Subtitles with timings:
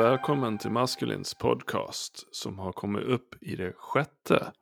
[0.00, 4.52] välkommen till Maskulins podcast som har kommit upp i det sjätte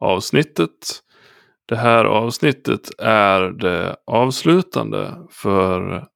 [0.00, 0.72] avsnittet.
[1.66, 6.06] Det här avsnittet är det avslutande för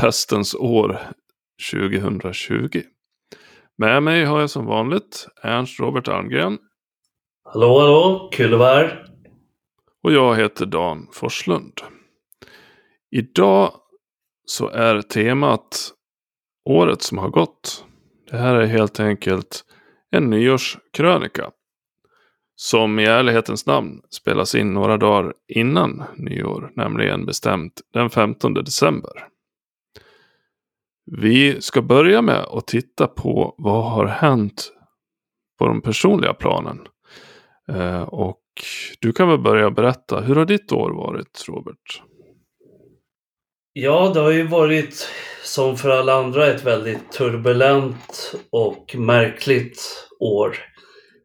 [0.00, 1.00] pestens år
[1.72, 2.82] 2020.
[3.78, 6.58] Med mig har jag som vanligt Ernst Robert Almgren.
[7.44, 9.06] Hallå, hallå, kul att vara här.
[10.02, 11.80] Och jag heter Dan Forslund.
[13.10, 13.72] Idag
[14.46, 15.95] så är temat
[16.66, 17.84] året som har gått.
[18.30, 19.64] Det här är helt enkelt
[20.10, 21.50] en nyårskrönika.
[22.56, 29.28] Som i ärlighetens namn spelas in några dagar innan nyår, nämligen bestämt den 15 december.
[31.04, 34.72] Vi ska börja med att titta på vad har hänt
[35.58, 36.78] på de personliga planen.
[37.68, 38.42] Eh, och
[39.00, 42.02] du kan väl börja berätta, hur har ditt år varit Robert?
[43.78, 45.08] Ja, det har ju varit
[45.44, 50.56] som för alla andra ett väldigt turbulent och märkligt år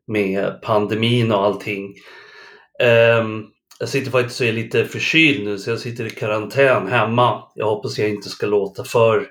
[0.08, 1.94] med pandemin och allting.
[2.84, 3.44] Ehm,
[3.80, 7.44] jag sitter faktiskt och är lite förkyld nu så jag sitter i karantän hemma.
[7.56, 9.28] Jag hoppas jag inte ska låta för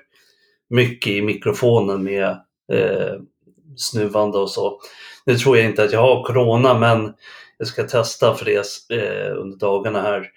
[0.69, 2.29] mycket i mikrofonen med
[2.73, 3.13] eh,
[3.77, 4.79] snuvande och så.
[5.25, 7.13] Nu tror jag inte att jag har corona men
[7.57, 8.65] jag ska testa för det
[9.01, 10.27] eh, under dagarna här.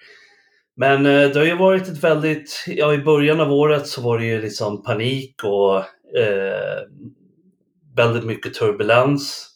[0.76, 4.18] Men eh, det har ju varit ett väldigt, ja i början av året så var
[4.18, 5.76] det ju liksom panik och
[6.18, 6.82] eh,
[7.96, 9.50] väldigt mycket turbulens.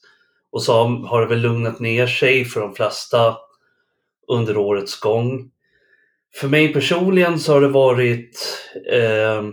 [0.53, 3.37] Och så har det väl lugnat ner sig för de flesta
[4.29, 5.51] under årets gång.
[6.35, 9.45] För mig personligen så har det varit, eh,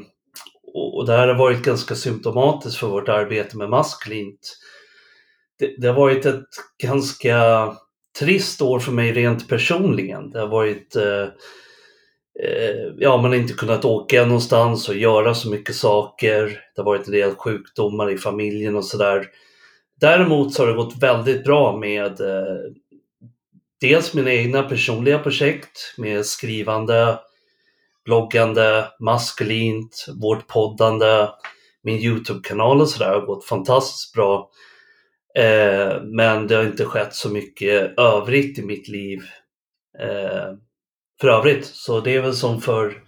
[0.74, 4.58] och det här har varit ganska symptomatiskt för vårt arbete med maskulint.
[5.60, 6.50] Det, det har varit ett
[6.84, 7.72] ganska
[8.20, 10.30] trist år för mig rent personligen.
[10.30, 11.24] Det har varit eh,
[12.44, 16.46] eh, Ja, man har inte kunnat åka någonstans och göra så mycket saker.
[16.76, 19.28] Det har varit en del sjukdomar i familjen och sådär.
[20.00, 22.58] Däremot så har det gått väldigt bra med eh,
[23.82, 27.20] dels mina egna personliga projekt med skrivande,
[28.06, 31.28] bloggande, maskulint, vårt poddande,
[31.84, 34.50] min Youtube-kanal och sådär har gått fantastiskt bra.
[35.38, 39.20] Eh, men det har inte skett så mycket övrigt i mitt liv
[40.00, 40.54] eh,
[41.22, 41.66] för övrigt.
[41.66, 43.04] Så det är väl som för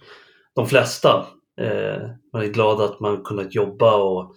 [0.54, 1.26] de flesta.
[1.60, 2.02] Eh,
[2.32, 4.34] man är glad att man kunnat jobba och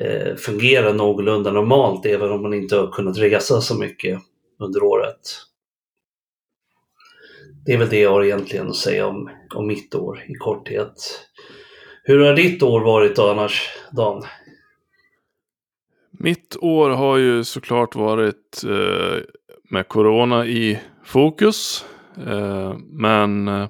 [0.00, 4.20] eh, fungera någorlunda normalt även om man inte har kunnat resa så mycket
[4.58, 5.20] under året.
[7.64, 11.28] Det är väl det jag har egentligen att säga om, om mitt år i korthet.
[12.02, 14.24] Hur har ditt år varit då annars, Dan?
[16.20, 19.22] Mitt år har ju såklart varit eh,
[19.70, 21.84] med corona i fokus.
[22.26, 23.68] Eh, men eh,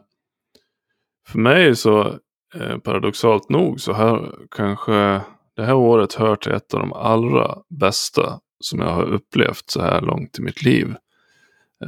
[1.28, 2.18] för mig så
[2.54, 5.20] eh, paradoxalt nog så här kanske
[5.56, 9.80] det här året hör till ett av de allra bästa som jag har upplevt så
[9.80, 10.94] här långt i mitt liv.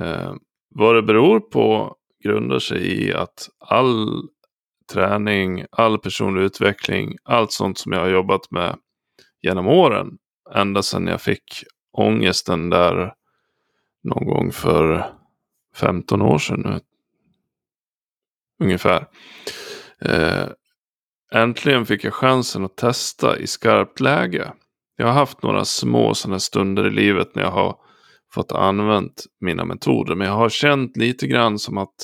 [0.00, 0.34] Eh,
[0.74, 4.22] vad det beror på grundar sig i att all
[4.92, 8.76] träning, all personlig utveckling, allt sånt som jag har jobbat med
[9.42, 10.18] genom åren
[10.54, 13.14] ända sedan jag fick ångesten där
[14.02, 15.06] någon gång för
[15.76, 16.80] 15 år sedan nu.
[18.64, 19.06] Ungefär.
[20.00, 20.48] Eh,
[21.32, 24.52] äntligen fick jag chansen att testa i skarpt läge.
[24.96, 27.76] Jag har haft några små sådana stunder i livet när jag har
[28.34, 30.14] fått använt mina metoder.
[30.14, 31.94] Men jag har känt lite grann som att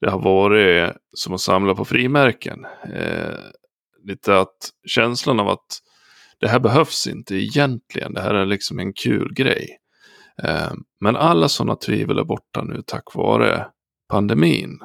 [0.00, 2.66] det har varit som att samla på frimärken.
[2.94, 3.38] Eh,
[4.04, 5.80] lite att känslan av att
[6.40, 8.14] det här behövs inte egentligen.
[8.14, 9.78] Det här är liksom en kul grej.
[10.42, 13.66] Eh, men alla sådana tvivel är borta nu tack vare
[14.08, 14.78] pandemin.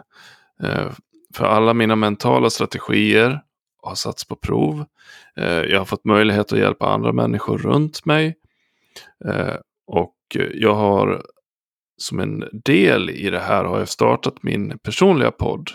[0.64, 0.92] Eh,
[1.36, 3.42] för alla mina mentala strategier
[3.82, 4.86] har satts på prov.
[5.38, 8.36] Eh, jag har fått möjlighet att hjälpa andra människor runt mig.
[9.88, 10.16] Och
[10.54, 11.26] jag har
[11.98, 15.70] som en del i det här har jag startat min personliga podd.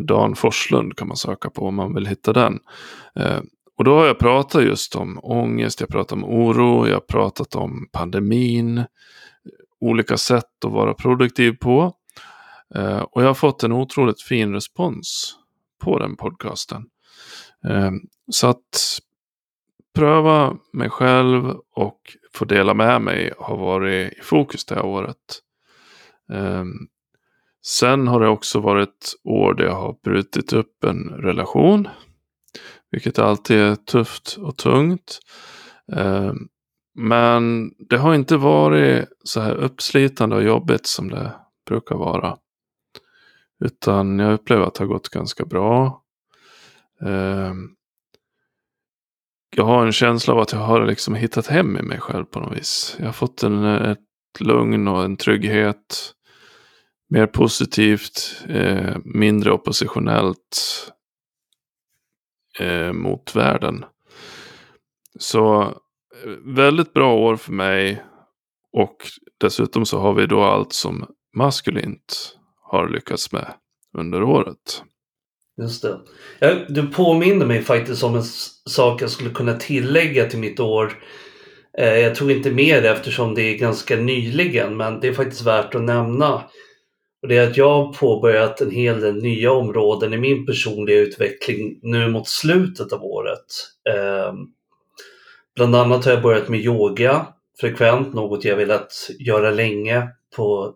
[0.00, 2.58] Dan Forslund kan man söka på om man vill hitta den.
[3.82, 7.00] Och då har jag pratat just om ångest, jag har pratat om oro, jag har
[7.00, 8.84] pratat om pandemin,
[9.80, 11.92] olika sätt att vara produktiv på.
[12.74, 15.36] Eh, och jag har fått en otroligt fin respons
[15.84, 16.84] på den podcasten.
[17.68, 17.90] Eh,
[18.30, 18.98] så att
[19.94, 22.00] pröva mig själv och
[22.34, 25.40] få dela med mig har varit i fokus det här året.
[26.32, 26.64] Eh,
[27.66, 31.88] sen har det också varit år där jag har brutit upp en relation
[32.92, 35.18] vilket alltid är tufft och tungt.
[35.92, 36.36] Ehm,
[36.94, 41.32] men det har inte varit så här uppslitande och jobbigt som det
[41.66, 42.36] brukar vara.
[43.64, 46.02] Utan jag upplever att det har gått ganska bra.
[47.06, 47.68] Ehm,
[49.56, 52.40] jag har en känsla av att jag har liksom hittat hem i mig själv på
[52.40, 52.96] något vis.
[52.98, 53.98] Jag har fått en, ett
[54.40, 56.14] lugn och en trygghet.
[57.08, 60.58] Mer positivt, eh, mindre oppositionellt
[62.60, 63.84] eh, mot världen.
[65.18, 68.02] Så eh, väldigt bra år för mig.
[68.72, 68.96] Och
[69.40, 71.06] dessutom så har vi då allt som
[71.36, 73.54] maskulint har lyckats med
[73.98, 74.82] under året.
[75.62, 76.00] Just det.
[76.38, 78.24] Ja, du påminner mig faktiskt om en
[78.70, 80.92] sak jag skulle kunna tillägga till mitt år.
[81.78, 85.42] Eh, jag tog inte med det eftersom det är ganska nyligen, men det är faktiskt
[85.42, 86.42] värt att nämna.
[87.22, 90.98] Och det är att jag har påbörjat en hel del nya områden i min personliga
[90.98, 93.44] utveckling nu mot slutet av året.
[93.88, 94.32] Eh,
[95.56, 97.26] bland annat har jag börjat med yoga
[97.60, 100.74] frekvent, något jag velat göra länge på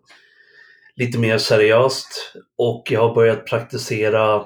[0.95, 2.33] lite mer seriöst.
[2.57, 4.45] Och jag har börjat praktisera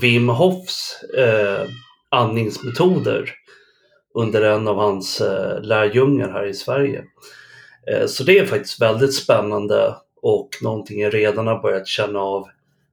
[0.00, 1.66] Wim Hofs eh,
[2.10, 3.34] andningsmetoder
[4.14, 7.04] under en av hans eh, lärjungar här i Sverige.
[7.90, 12.48] Eh, så det är faktiskt väldigt spännande och någonting jag redan har börjat känna av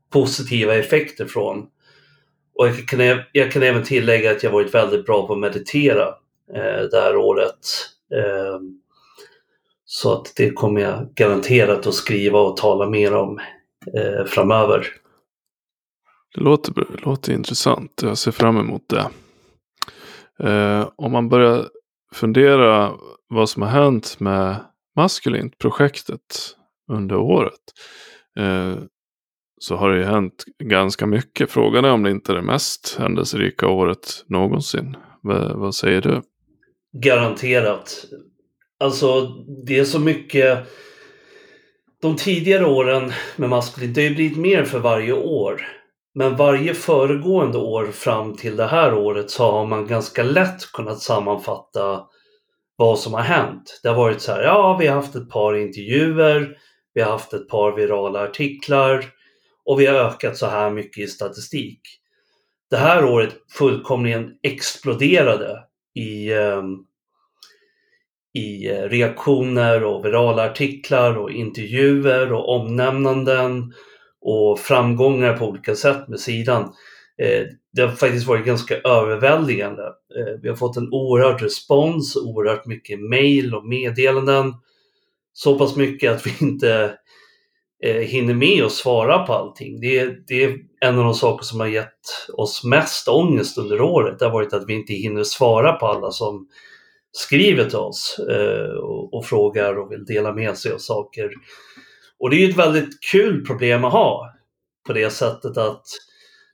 [0.09, 1.67] positiva effekter från.
[2.55, 2.99] Och jag kan,
[3.31, 6.07] jag kan även tillägga att jag varit väldigt bra på att meditera
[6.55, 7.67] eh, det här året.
[8.15, 8.59] Eh,
[9.85, 13.39] så att det kommer jag garanterat att skriva och tala mer om
[13.93, 14.87] eh, framöver.
[16.35, 18.01] Det låter, det låter intressant.
[18.03, 19.09] Jag ser fram emot det.
[20.49, 21.65] Eh, om man börjar
[22.13, 22.91] fundera
[23.27, 24.55] vad som har hänt med
[24.95, 26.55] Maskulint, projektet,
[26.89, 27.59] under året.
[28.39, 28.75] Eh,
[29.59, 31.51] så har det ju hänt ganska mycket.
[31.51, 34.97] Frågan är om det inte är det mest händelserika året någonsin.
[35.23, 36.21] V vad säger du?
[36.93, 38.05] Garanterat.
[38.79, 39.21] Alltså
[39.65, 40.59] det är så mycket.
[42.01, 45.67] De tidigare åren med Maskulint, det har ju blivit mer för varje år.
[46.15, 50.99] Men varje föregående år fram till det här året så har man ganska lätt kunnat
[50.99, 52.03] sammanfatta
[52.75, 53.79] vad som har hänt.
[53.83, 56.57] Det har varit så här, ja vi har haft ett par intervjuer,
[56.93, 59.05] vi har haft ett par virala artiklar
[59.65, 61.81] och vi har ökat så här mycket i statistik.
[62.69, 65.63] Det här året fullkomligen exploderade
[65.95, 66.77] i, ehm,
[68.33, 73.73] i reaktioner och virala artiklar och intervjuer och omnämnanden
[74.21, 76.63] och framgångar på olika sätt med sidan.
[77.21, 79.83] Eh, det har faktiskt varit ganska överväldigande.
[79.83, 84.53] Eh, vi har fått en oerhörd respons, oerhört mycket mejl och meddelanden.
[85.41, 86.97] Så pass mycket att vi inte
[87.83, 89.79] eh, hinner med att svara på allting.
[89.81, 91.99] Det är, det är en av de saker som har gett
[92.33, 94.19] oss mest ångest under året.
[94.19, 96.47] Det har varit att vi inte hinner svara på alla som
[97.11, 101.29] skriver till oss eh, och, och frågar och vill dela med sig av saker.
[102.19, 104.33] Och det är ju ett väldigt kul problem att ha
[104.87, 105.83] på det sättet att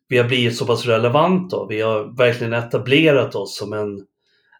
[0.08, 1.66] vi har blivit så pass relevanta.
[1.70, 4.06] Vi har verkligen etablerat oss som en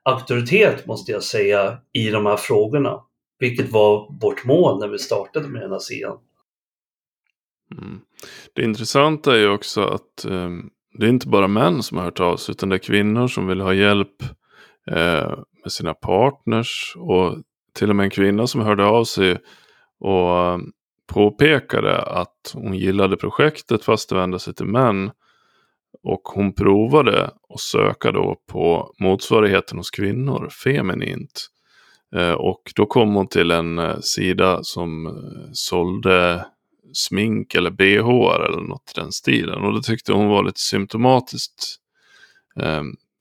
[0.04, 3.02] auktoritet måste jag säga i de här frågorna.
[3.40, 6.18] Vilket var vårt mål när vi startade med den här sidan.
[7.72, 8.00] Mm.
[8.54, 10.50] Det intressanta är ju också att eh,
[11.00, 13.48] det är inte bara män som har hört av sig utan det är kvinnor som
[13.48, 14.24] vill ha hjälp
[14.92, 17.38] eh, med sina partners och
[17.74, 19.38] till och med en kvinna som hörde av sig
[20.00, 20.72] och ehm,
[21.08, 25.12] påpekade att hon gillade projektet fast det vände sig till män.
[26.04, 31.48] Och hon provade att söka då på motsvarigheten hos kvinnor, feminint.
[32.16, 36.46] Eh, och då kom hon till en eh, sida som eh, sålde
[36.94, 39.64] smink eller bh eller något i den stilen.
[39.64, 41.76] Och det tyckte hon var lite symptomatiskt.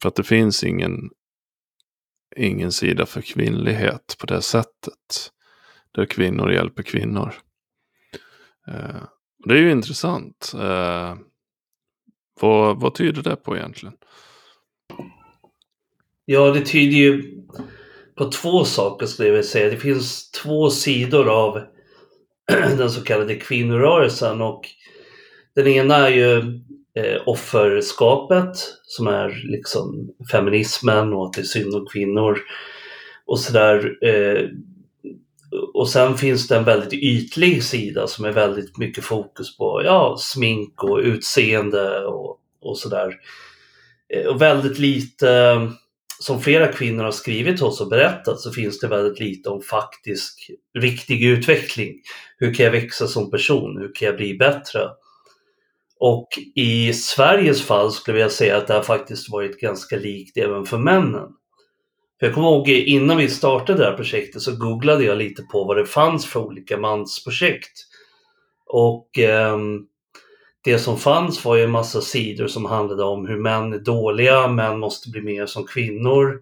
[0.03, 1.11] För att det finns ingen,
[2.37, 5.31] ingen sida för kvinnlighet på det sättet.
[5.93, 7.35] Där kvinnor hjälper kvinnor.
[9.45, 10.53] Det är ju intressant.
[12.41, 13.97] Vad, vad tyder det på egentligen?
[16.25, 17.43] Ja, det tyder ju
[18.16, 19.71] på två saker skulle jag vilja säga.
[19.71, 21.61] Det finns två sidor av
[22.78, 24.68] den så kallade kvinnorörelsen och
[25.54, 26.38] den ena är ju
[26.94, 32.38] eh, offerskapet som är liksom feminismen och att det är synd om kvinnor
[33.26, 34.04] och sådär.
[34.04, 34.49] Eh,
[35.75, 40.16] och sen finns det en väldigt ytlig sida som är väldigt mycket fokus på ja,
[40.18, 43.14] smink och utseende och, och sådär.
[44.14, 45.61] Eh, och väldigt lite,
[46.21, 49.62] som flera kvinnor har skrivit till oss och berättat, så finns det väldigt lite om
[49.62, 51.94] faktisk, riktig utveckling.
[52.38, 53.76] Hur kan jag växa som person?
[53.78, 54.88] Hur kan jag bli bättre?
[56.00, 60.64] Och i Sveriges fall skulle jag säga att det har faktiskt varit ganska likt även
[60.64, 61.28] för männen.
[62.21, 65.64] För jag kommer ihåg innan vi startade det här projektet så googlade jag lite på
[65.64, 67.73] vad det fanns för olika mansprojekt.
[68.66, 69.59] Och eh,
[70.64, 74.49] det som fanns var ju en massa sidor som handlade om hur män är dåliga,
[74.49, 76.40] män måste bli mer som kvinnor.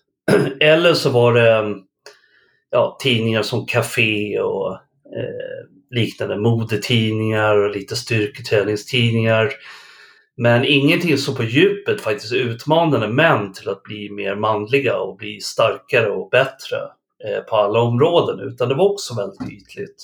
[0.60, 1.74] Eller så var det
[2.70, 9.52] ja, tidningar som Café och eh, liknande modetidningar och lite styrketräningstidningar.
[10.36, 15.40] Men ingenting som på djupet faktiskt utmanade män till att bli mer manliga och bli
[15.40, 16.76] starkare och bättre
[17.24, 19.96] eh, på alla områden, utan det var också väldigt ytligt.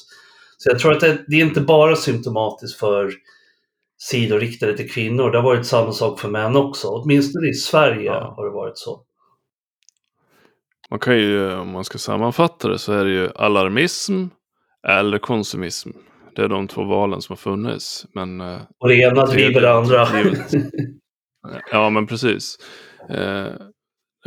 [0.59, 3.13] Så jag tror att det, det är inte bara symptomatiskt för
[4.11, 5.31] sidor riktade till kvinnor.
[5.31, 6.89] Det har varit samma sak för män också.
[6.89, 8.35] Åtminstone i Sverige ja.
[8.37, 9.05] har det varit så.
[10.91, 14.27] Man kan ju, om man ska sammanfatta det, så är det ju alarmism
[14.89, 15.91] eller konsumism.
[16.37, 18.07] Det är de två valen som har funnits.
[18.15, 20.07] Men, eh, och det ena driver det andra.
[21.73, 22.57] ja, men precis.
[23.11, 23.53] Eh,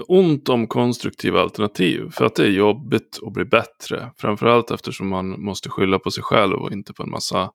[0.07, 2.09] ont om konstruktiva alternativ.
[2.11, 4.11] För att det är jobbigt att bli bättre.
[4.17, 7.51] Framförallt eftersom man måste skylla på sig själv och inte på en massa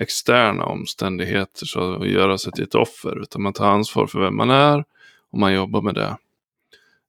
[0.00, 3.22] externa omständigheter så att göra sig till ett offer.
[3.22, 4.84] Utan man tar ansvar för vem man är
[5.32, 6.16] och man jobbar med det.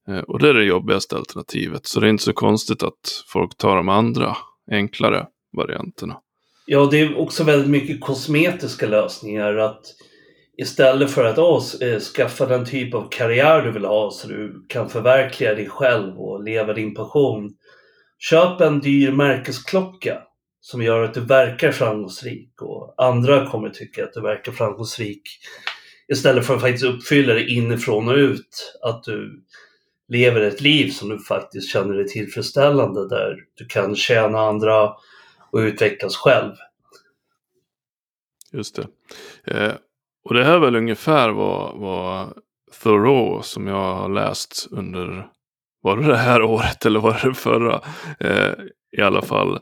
[0.08, 1.86] Eh, och det är det jobbigaste alternativet.
[1.86, 4.36] Så det är inte så konstigt att folk tar de andra
[4.70, 6.20] enklare varianterna.
[6.66, 9.56] Ja, det är också väldigt mycket kosmetiska lösningar.
[9.56, 9.82] Att
[10.58, 11.60] istället för att oh,
[11.98, 16.42] skaffa den typ av karriär du vill ha så du kan förverkliga dig själv och
[16.44, 17.50] leva din passion.
[18.18, 20.18] Köp en dyr märkesklocka
[20.66, 25.22] som gör att du verkar framgångsrik och andra kommer tycka att du verkar framgångsrik.
[26.08, 28.78] Istället för att faktiskt uppfylla det inifrån och ut.
[28.82, 29.44] Att du
[30.08, 34.88] lever ett liv som du faktiskt känner dig tillfredsställande där du kan tjäna andra
[35.50, 36.52] och utvecklas själv.
[38.52, 38.86] Just det.
[39.44, 39.74] Eh,
[40.24, 42.32] och det här är väl ungefär vad, vad
[42.82, 45.28] Thoreau som jag har läst under,
[45.82, 47.80] var det det här året eller var det förra?
[48.20, 48.52] Eh,
[48.98, 49.60] I alla fall,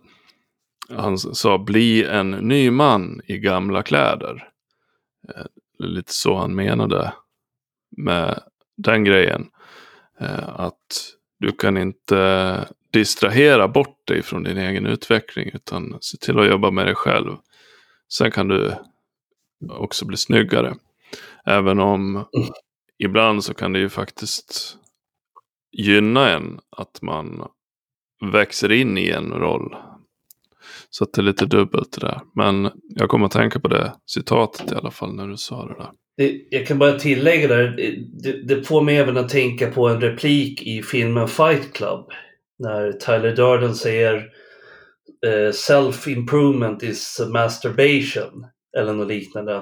[0.88, 4.48] han sa bli en ny man i gamla kläder.
[5.28, 5.44] Eh,
[5.78, 7.12] lite så han menade
[7.96, 8.42] med
[8.76, 9.46] den grejen.
[10.20, 16.38] Eh, att du kan inte distrahera bort dig från din egen utveckling utan se till
[16.38, 17.36] att jobba med dig själv.
[18.12, 18.74] Sen kan du
[19.70, 20.74] också bli snyggare.
[21.44, 22.24] Även om
[22.98, 24.76] ibland så kan det ju faktiskt
[25.72, 27.48] gynna en att man
[28.32, 29.76] växer in i en roll.
[30.96, 32.20] Så det är lite dubbelt det där.
[32.34, 35.74] Men jag kommer att tänka på det citatet i alla fall när du sa det
[35.74, 35.90] där.
[36.16, 37.76] Det, jag kan bara tillägga där,
[38.22, 42.10] det, det får mig även att tänka på en replik i filmen Fight Club.
[42.58, 44.14] När Tyler Durden säger
[45.26, 48.46] uh, Self-improvement is masturbation.
[48.78, 49.56] Eller något liknande.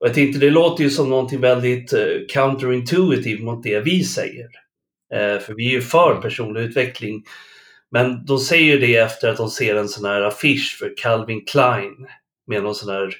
[0.00, 4.46] Och jag tänkte det låter ju som någonting väldigt uh, counterintuitive mot det vi säger.
[5.14, 7.22] Uh, för vi är ju för personlig utveckling.
[7.92, 12.06] Men de säger det efter att de ser en sån här affisch för Calvin Klein
[12.46, 13.14] med någon sån här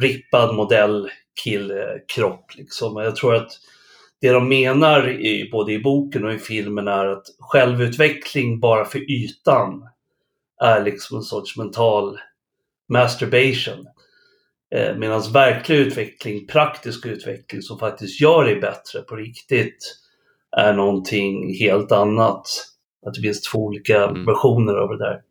[0.00, 1.10] rippad modell
[1.44, 2.54] killkropp.
[2.54, 2.96] Liksom.
[2.96, 3.50] Jag tror att
[4.20, 9.10] det de menar i, både i boken och i filmen är att självutveckling bara för
[9.10, 9.88] ytan
[10.60, 12.18] är liksom en sorts mental
[12.88, 13.86] masturbation.
[14.74, 19.98] Eh, Medan verklig utveckling, praktisk utveckling som faktiskt gör dig bättre på riktigt
[20.56, 22.67] är någonting helt annat.
[23.06, 24.24] Att det finns två olika mm.
[24.24, 25.22] versioner av det där.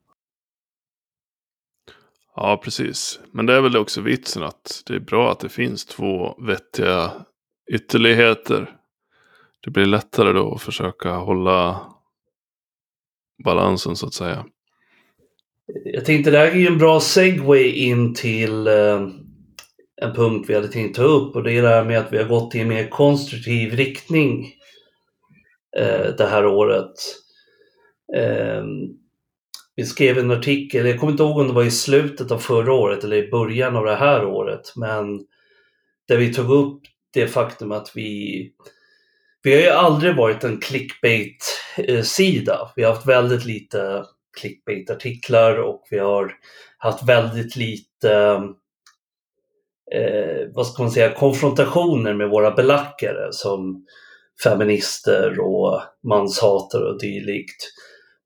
[2.36, 3.20] Ja, precis.
[3.32, 7.12] Men det är väl också vitsen att det är bra att det finns två vettiga
[7.72, 8.72] ytterligheter.
[9.64, 11.82] Det blir lättare då att försöka hålla
[13.44, 14.46] balansen så att säga.
[15.86, 19.08] Jag tänkte det här är ju en bra segway in till eh,
[20.02, 22.18] en punkt vi hade tänkt ta upp och det är det här med att vi
[22.18, 24.54] har gått i en mer konstruktiv riktning
[25.78, 26.94] eh, det här året.
[28.16, 28.64] Eh,
[29.76, 32.74] vi skrev en artikel, jag kommer inte ihåg om det var i slutet av förra
[32.74, 35.26] året eller i början av det här året, men
[36.08, 36.82] där vi tog upp
[37.14, 38.52] det faktum att vi
[39.44, 42.72] vi har ju aldrig varit en clickbait-sida.
[42.76, 44.06] Vi har haft väldigt lite
[44.40, 46.34] clickbait-artiklar och vi har
[46.78, 48.42] haft väldigt lite
[49.92, 53.86] eh, vad ska man säga, konfrontationer med våra belackare som
[54.44, 57.72] feminister och manshatare och dylikt.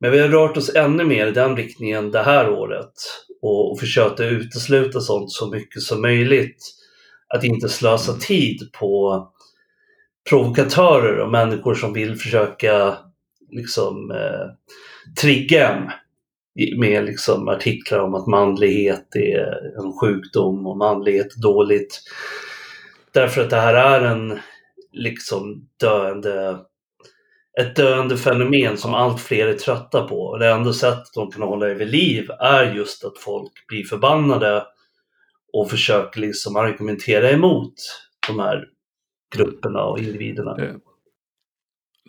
[0.02, 2.94] Men vi har rört oss ännu mer i den riktningen det här året
[3.42, 6.58] och, och försökt utesluta sånt så mycket som möjligt.
[7.28, 9.28] Att inte slösa tid på
[10.30, 12.98] provokatörer och människor som vill försöka
[13.52, 14.48] liksom eh,
[15.22, 15.92] trigga en
[16.80, 22.02] med liksom artiklar om att manlighet är en sjukdom och manlighet är dåligt.
[23.12, 24.40] Därför att det här är en
[24.92, 26.58] liksom döende
[27.60, 30.22] ett döende fenomen som allt fler är trötta på.
[30.22, 33.84] Och det enda sättet de kan hålla det vid liv är just att folk blir
[33.84, 34.66] förbannade
[35.54, 37.74] och försöker liksom argumentera emot
[38.28, 38.66] de här
[39.36, 40.54] grupperna och individerna.
[40.56, 40.76] Det,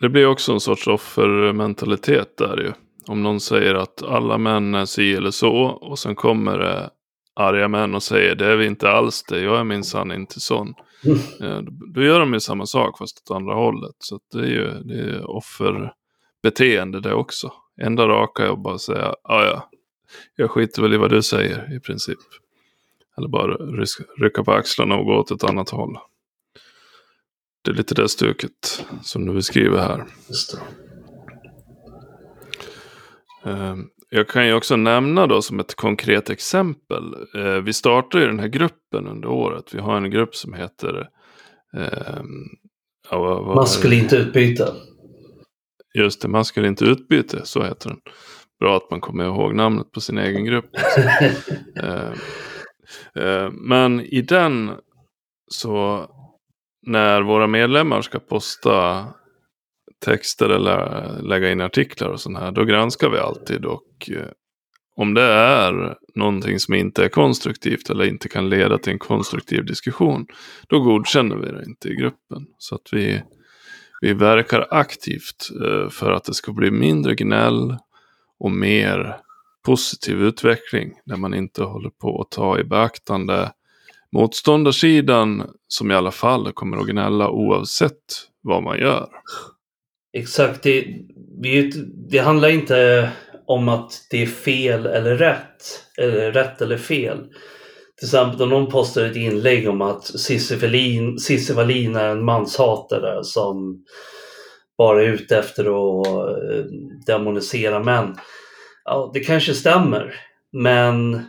[0.01, 2.73] det blir också en sorts offermentalitet där ju.
[3.07, 6.91] Om någon säger att alla män är si eller så och sen kommer det
[7.35, 10.75] arga män och säger det är vi inte alls det, jag är minsann inte sån.
[11.41, 11.67] Mm.
[11.95, 13.95] Då gör de ju samma sak fast åt andra hållet.
[13.99, 17.53] Så det är ju det är offerbeteende det också.
[17.81, 19.71] Enda raka är att bara säga, ja ja,
[20.37, 22.19] jag skiter väl i vad du säger i princip.
[23.17, 23.57] Eller bara
[24.19, 25.99] rycka på axlarna och gå åt ett annat håll.
[27.63, 30.05] Det är lite det stuket som du beskriver här.
[30.29, 30.61] Just det.
[33.51, 37.15] Ehm, jag kan ju också nämna då som ett konkret exempel.
[37.35, 39.75] Eh, vi startade ju den här gruppen under året.
[39.75, 41.09] Vi har en grupp som heter
[41.77, 42.23] eh,
[43.11, 44.73] ja, vad, vad Maskulint utbyte.
[45.95, 47.99] Just det, maskulint utbyte, så heter den.
[48.61, 50.71] Bra att man kommer ihåg namnet på sin egen grupp.
[51.77, 52.13] eh,
[53.25, 54.71] eh, men i den
[55.51, 56.07] så
[56.87, 59.07] när våra medlemmar ska posta
[60.03, 64.29] texter eller lägga in artiklar och sånt här, då granskar vi alltid och eh,
[64.97, 69.65] om det är någonting som inte är konstruktivt eller inte kan leda till en konstruktiv
[69.65, 70.27] diskussion,
[70.69, 72.47] då godkänner vi det inte i gruppen.
[72.59, 73.23] Så att vi,
[74.01, 77.77] vi verkar aktivt eh, för att det ska bli mindre gnäll
[78.39, 79.17] och mer
[79.65, 83.53] positiv utveckling där man inte håller på att ta i beaktande
[84.13, 89.09] motståndarsidan som i alla fall kommer att gnälla oavsett vad man gör.
[90.13, 90.63] Exakt.
[90.63, 90.87] Det,
[91.43, 91.73] det,
[92.11, 93.11] det handlar inte
[93.47, 95.85] om att det är fel eller rätt.
[95.99, 97.19] Eller rätt eller fel.
[97.99, 103.85] Till exempel om någon postar ett inlägg om att Cissi Wallin är en manshatare som
[104.79, 106.65] bara är ute efter att eh,
[107.07, 108.17] demonisera män.
[108.85, 110.15] Ja, det kanske stämmer.
[110.53, 111.23] Men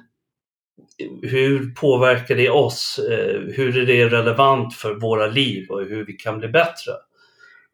[1.21, 2.99] hur påverkar det oss?
[3.11, 6.91] Eh, hur är det relevant för våra liv och hur vi kan bli bättre?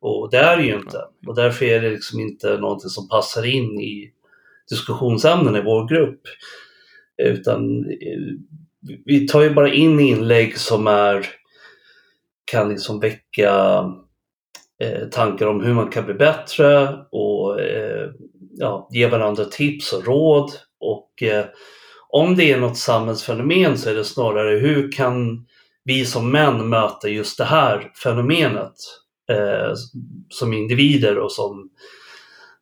[0.02, 0.98] Och det är det ju inte.
[1.28, 4.12] Och därför är det liksom inte någonting som passar in i
[4.70, 6.22] diskussionsämnen i vår grupp.
[7.24, 8.20] Utan eh,
[9.06, 11.26] vi tar ju bara in inlägg som är,
[12.52, 13.84] kan liksom väcka
[14.82, 18.10] eh, tankar om hur man kan bli bättre och eh,
[18.52, 20.52] ja, ge varandra tips och råd.
[20.80, 21.46] Och eh,
[22.10, 25.46] om det är något samhällsfenomen så är det snarare hur kan
[25.84, 28.76] vi som män möta just det här fenomenet
[29.30, 29.74] eh,
[30.30, 31.70] som individer och som,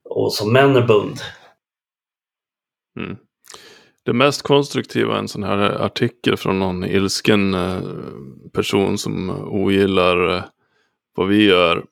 [0.03, 1.17] och som männerbund.
[2.99, 3.17] Mm.
[4.07, 7.81] Det mest konstruktiva är en sån här artikel från någon ilsken eh,
[8.53, 10.43] person som ogillar eh,
[11.15, 11.85] vad vi gör.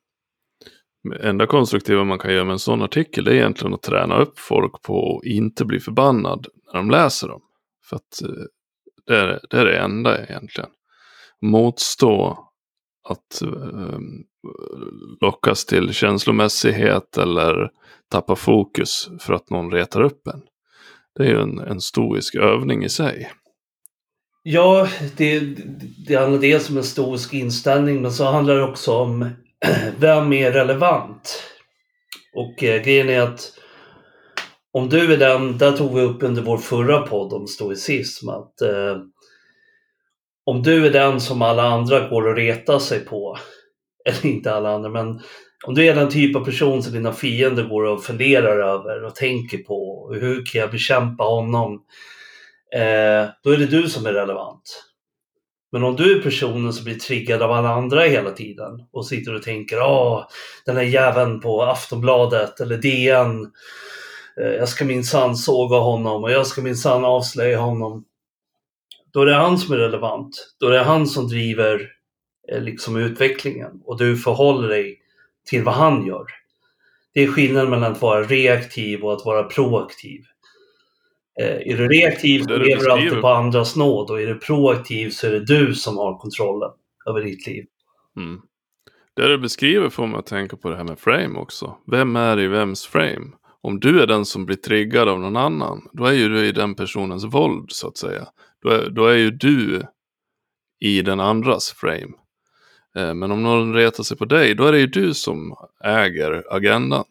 [1.22, 4.82] enda konstruktiva man kan göra med en sån artikel är egentligen att träna upp folk
[4.82, 7.42] på att inte bli förbannad när de läser dem.
[7.90, 8.46] För att eh,
[9.06, 10.70] det är det, är det enda egentligen.
[11.42, 12.38] Motstå
[13.10, 13.42] att
[15.22, 17.70] lockas till känslomässighet eller
[18.12, 20.42] tappa fokus för att någon retar upp en.
[21.16, 23.32] Det är ju en, en stoisk övning i sig.
[24.44, 25.40] Ja, det,
[26.08, 29.30] det handlar dels om en stoisk inställning men så handlar det också om
[30.00, 31.44] vem är relevant?
[32.36, 33.52] Och eh, grejen är att
[34.74, 38.62] om du är den, där tog vi upp under vår förra podd om stoicism, att
[38.62, 38.98] eh,
[40.46, 43.38] om du är den som alla andra går och retar sig på,
[44.06, 45.22] eller inte alla andra, men
[45.66, 49.16] om du är den typ av person som dina fiender går och funderar över och
[49.16, 51.74] tänker på, hur kan jag bekämpa honom?
[52.76, 54.86] Eh, då är det du som är relevant.
[55.72, 59.36] Men om du är personen som blir triggad av alla andra hela tiden och sitter
[59.36, 60.30] och tänker ah,
[60.66, 63.52] den här jäveln på Aftonbladet eller DN,
[64.42, 68.06] eh, jag ska minsann såga honom och jag ska minsann avslöja honom.
[69.14, 70.56] Då är det han som är relevant.
[70.60, 71.95] Då är det han som driver
[72.52, 75.00] liksom utvecklingen och du förhåller dig
[75.46, 76.26] till vad han gör.
[77.14, 80.22] Det är skillnaden mellan att vara reaktiv och att vara proaktiv.
[81.42, 85.10] Eh, är du reaktiv så lever du alltid på andras nåd och är du proaktiv
[85.10, 86.72] så är det du som har kontrollen
[87.10, 87.66] över ditt liv.
[88.18, 88.42] Mm.
[89.16, 91.78] Det du beskriver får mig att tänka på det här med frame också.
[91.92, 93.32] Vem är i vems frame?
[93.62, 96.52] Om du är den som blir triggad av någon annan, då är ju du i
[96.52, 98.28] den personens våld så att säga.
[98.62, 99.84] Då är, då är ju du
[100.80, 102.14] i den andras frame.
[102.96, 106.44] Eh, men om någon retar sig på dig, då är det ju du som äger
[106.50, 107.06] agendan.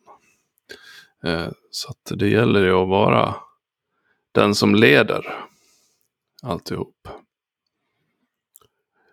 [1.24, 3.34] Eh, så att det gäller ju att vara
[4.32, 5.46] den som leder
[6.42, 7.08] alltihop.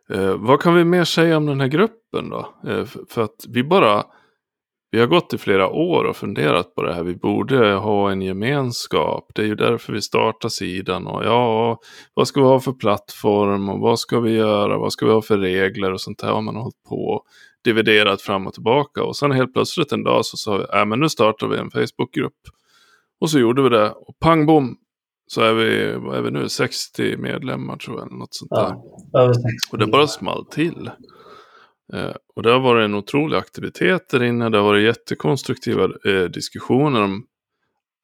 [0.10, 2.54] Eh, vad kan vi mer säga om den här gruppen då?
[3.10, 4.06] För att vi bara
[4.92, 7.04] vi har gått i flera år och funderat på det här.
[7.04, 9.32] Vi borde ha en gemenskap.
[9.36, 11.08] Det är ju därför vi startar sidan.
[11.08, 11.80] Och ja,
[12.14, 14.78] vad ska vi ha för plattform och vad ska vi göra?
[14.78, 17.24] Vad ska vi ha för regler och sånt där har man hållit på
[17.64, 19.04] dividerat fram och tillbaka.
[19.04, 21.72] Och sen helt plötsligt en dag så sa vi, äh, men nu startar vi en
[21.72, 22.40] Facebookgrupp.
[23.20, 24.78] Och så gjorde vi det och pang bom
[25.28, 28.12] så är vi, vad är vi nu, 60 medlemmar tror jag.
[28.12, 28.76] Något sånt där.
[29.12, 29.50] Ja, över 60.
[29.72, 30.90] Och det bara small till.
[31.94, 34.50] Eh, och det har varit en otrolig aktivitet där inne.
[34.50, 37.26] Det har varit jättekonstruktiva eh, diskussioner om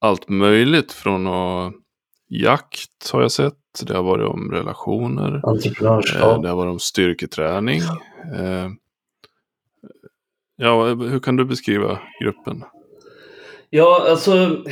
[0.00, 0.92] allt möjligt.
[0.92, 1.72] Från att
[2.28, 3.54] jakt har jag sett.
[3.86, 5.34] Det har varit om relationer.
[5.34, 6.42] Eh, Entreprenörskap.
[6.42, 7.80] det har varit om styrketräning.
[8.36, 8.68] Eh,
[10.56, 12.64] ja, hur kan du beskriva gruppen?
[13.70, 14.64] Ja, alltså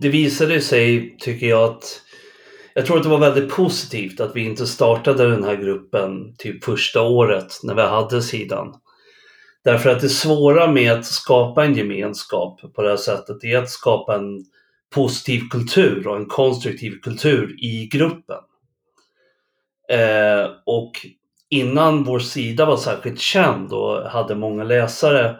[0.00, 2.02] det visade sig, tycker jag, att
[2.74, 6.64] jag tror att det var väldigt positivt att vi inte startade den här gruppen typ
[6.64, 8.74] första året när vi hade sidan.
[9.64, 13.70] Därför att det svåra med att skapa en gemenskap på det här sättet är att
[13.70, 14.44] skapa en
[14.94, 18.40] positiv kultur och en konstruktiv kultur i gruppen.
[19.90, 20.92] Eh, och
[21.50, 25.36] innan vår sida var särskilt känd och hade många läsare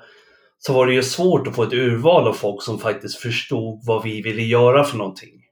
[0.59, 4.03] så var det ju svårt att få ett urval av folk som faktiskt förstod vad
[4.03, 5.44] vi ville göra för någonting.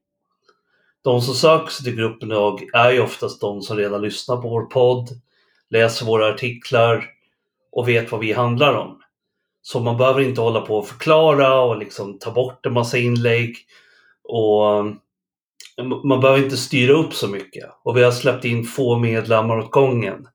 [1.04, 4.48] De som söker sig till gruppen idag är ju oftast de som redan lyssnar på
[4.48, 5.08] vår podd,
[5.70, 7.04] läser våra artiklar
[7.72, 9.02] och vet vad vi handlar om.
[9.62, 13.56] Så man behöver inte hålla på och förklara och liksom ta bort en massa inlägg.
[14.24, 17.64] Och eh, man behöver inte styra upp så mycket.
[17.82, 20.28] Och vi har släppt in få medlemmar åt gången.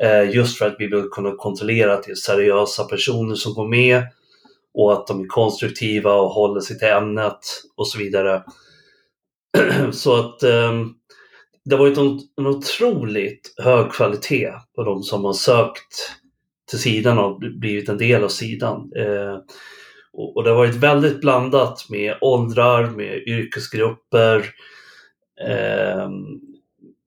[0.00, 3.68] Eh, just för att vi vill kunna kontrollera att det är seriösa personer som går
[3.68, 4.02] med
[4.74, 7.38] och att de är konstruktiva och håller sig till ämnet
[7.76, 8.42] och så vidare.
[9.92, 10.94] så att ehm,
[11.64, 16.10] det har varit en, otroligt hög kvalitet på de som har sökt
[16.70, 18.92] till sidan och blivit en del av sidan.
[18.96, 19.38] Eh,
[20.12, 24.38] och, och, det har varit väldigt blandat med åldrar, med yrkesgrupper,
[25.48, 26.10] eh,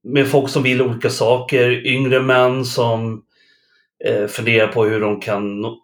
[0.03, 3.23] med folk som vill olika saker, yngre män som
[4.05, 5.81] eh, funderar på hur de kan nå,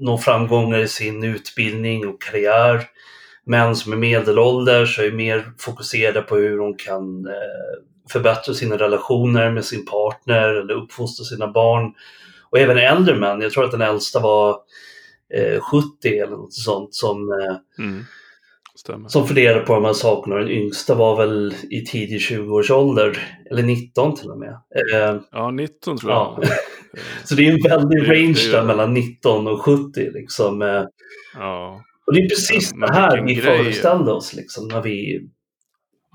[0.00, 2.80] nå framgångar i sin utbildning och karriär.
[3.46, 8.76] Män som är medelålders och är mer fokuserade på hur de kan eh, förbättra sina
[8.76, 11.92] relationer med sin partner eller uppfostra sina barn.
[12.50, 14.56] Och även äldre män, jag tror att den äldsta var
[15.34, 18.04] eh, 70 eller något sånt som eh, mm.
[18.76, 19.08] Stämmer.
[19.08, 20.36] Som funderade på de här sakerna.
[20.36, 23.18] Den yngsta var väl i tidig 20-årsålder.
[23.50, 24.52] Eller 19 till och med.
[24.52, 26.38] Eh, ja, 19 tror jag.
[26.42, 26.48] Ja.
[27.24, 30.10] Så det är en väldig range där mellan 19 och 70.
[30.10, 30.62] Liksom.
[30.62, 30.84] Eh.
[31.34, 31.82] Ja.
[32.06, 33.64] Och det är precis ja, det här vi grej.
[33.64, 35.28] föreställde oss liksom, när vi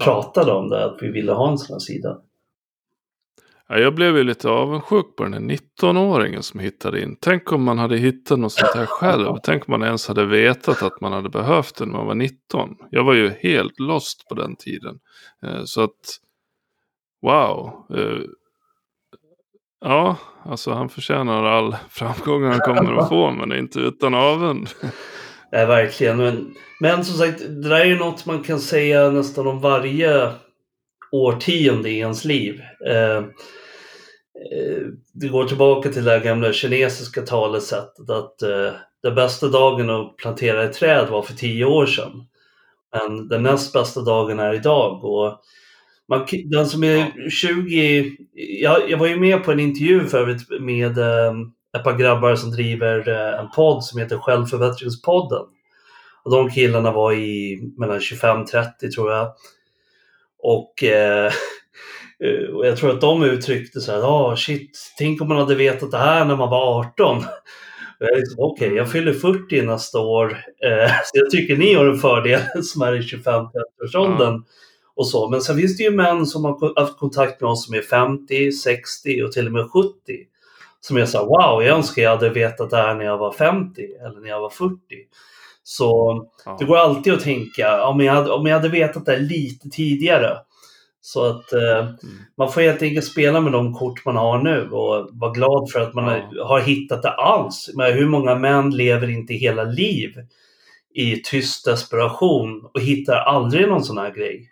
[0.04, 0.86] pratade om det.
[0.86, 2.17] Att vi ville ha en sån här sida.
[3.71, 7.17] Ja, jag blev ju lite avundsjuk på den här 19-åringen som hittade in.
[7.21, 9.36] Tänk om man hade hittat något sånt här själv.
[9.43, 12.75] Tänk om man ens hade vetat att man hade behövt det när man var 19.
[12.91, 14.99] Jag var ju helt lost på den tiden.
[15.43, 16.19] Eh, så att,
[17.21, 17.86] wow.
[17.97, 18.21] Eh,
[19.82, 24.69] ja, alltså han förtjänar all framgång han kommer att få, men inte utan avund.
[25.52, 26.18] Nej, verkligen.
[26.18, 30.32] Men, men som sagt, det där är ju något man kan säga nästan om varje
[31.12, 32.62] årtionde i ens liv.
[32.90, 33.24] Eh,
[34.52, 34.82] Eh,
[35.14, 38.72] det går tillbaka till det gamla kinesiska talesättet att eh,
[39.04, 42.12] den bästa dagen att plantera ett träd var för tio år sedan.
[42.92, 45.04] Men den näst bästa dagen är idag.
[45.04, 45.40] Och
[46.10, 48.18] man, den som är 20,
[48.62, 51.34] jag, jag var ju med på en intervju förut med eh,
[51.77, 55.45] ett par grabbar som driver eh, en podd som heter Självförbättringspodden.
[56.23, 59.34] Och de killarna var i mellan 25-30 tror jag.
[60.39, 61.25] Och eh,
[62.23, 65.55] eh, och jag tror att de uttryckte så här, oh, shit, tänk om man hade
[65.55, 67.23] vetat det här när man var 18.
[67.99, 70.29] Liksom, Okej, okay, jag fyller 40 nästa år,
[70.65, 74.29] eh, så jag tycker ni har en fördel som är i 25-30-årsåldern.
[74.29, 74.43] Mm.
[74.95, 75.29] Och så.
[75.29, 78.51] Men sen finns det ju män som har haft kontakt med oss som är 50,
[78.51, 79.89] 60 och till och med 70.
[80.82, 83.32] Som är så här, wow, jag önskar jag hade vetat det här när jag var
[83.32, 84.76] 50 eller när jag var 40.
[85.63, 86.56] Så ja.
[86.60, 90.38] det går alltid att tänka, om jag, hade, om jag hade vetat det lite tidigare
[91.02, 91.96] så att eh, mm.
[92.38, 95.80] man får helt enkelt spela med de kort man har nu och vara glad för
[95.80, 96.48] att man ja.
[96.48, 97.70] har hittat det alls.
[97.76, 100.13] Men hur många män lever inte hela liv
[100.94, 104.50] i tyst desperation och hittar aldrig någon sån här grej?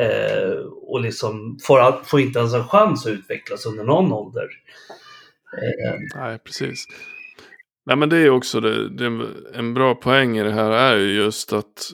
[0.00, 4.48] Eh, och liksom får, får inte ens en chans att utvecklas under någon ålder.
[5.52, 5.98] Eh.
[6.14, 6.86] Nej, precis.
[7.86, 11.12] Nej, men det är också det, det, en bra poäng i det här är ju
[11.14, 11.92] just att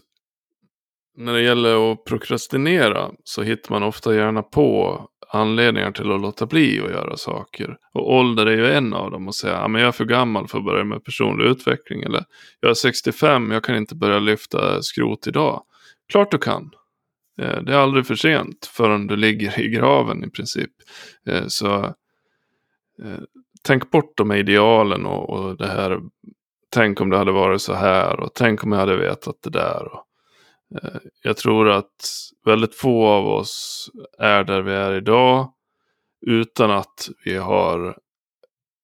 [1.16, 6.46] när det gäller att prokrastinera så hittar man ofta gärna på anledningar till att låta
[6.46, 7.76] bli att göra saker.
[7.94, 9.28] Och ålder är ju en av dem.
[9.28, 12.02] Och säga att jag är för gammal för att börja med personlig utveckling.
[12.02, 12.24] Eller
[12.60, 15.62] jag är 65, jag kan inte börja lyfta skrot idag.
[16.12, 16.70] Klart du kan.
[17.40, 20.72] Eh, det är aldrig för sent förrän du ligger i graven i princip.
[21.26, 21.84] Eh, så
[23.04, 23.20] eh,
[23.62, 26.00] tänk bort de här idealen och, och det här.
[26.70, 29.92] Tänk om det hade varit så här och tänk om jag hade vetat det där.
[29.92, 30.04] Och,
[30.82, 32.10] eh, jag tror att
[32.44, 35.52] väldigt få av oss är där vi är idag
[36.26, 37.98] utan att vi har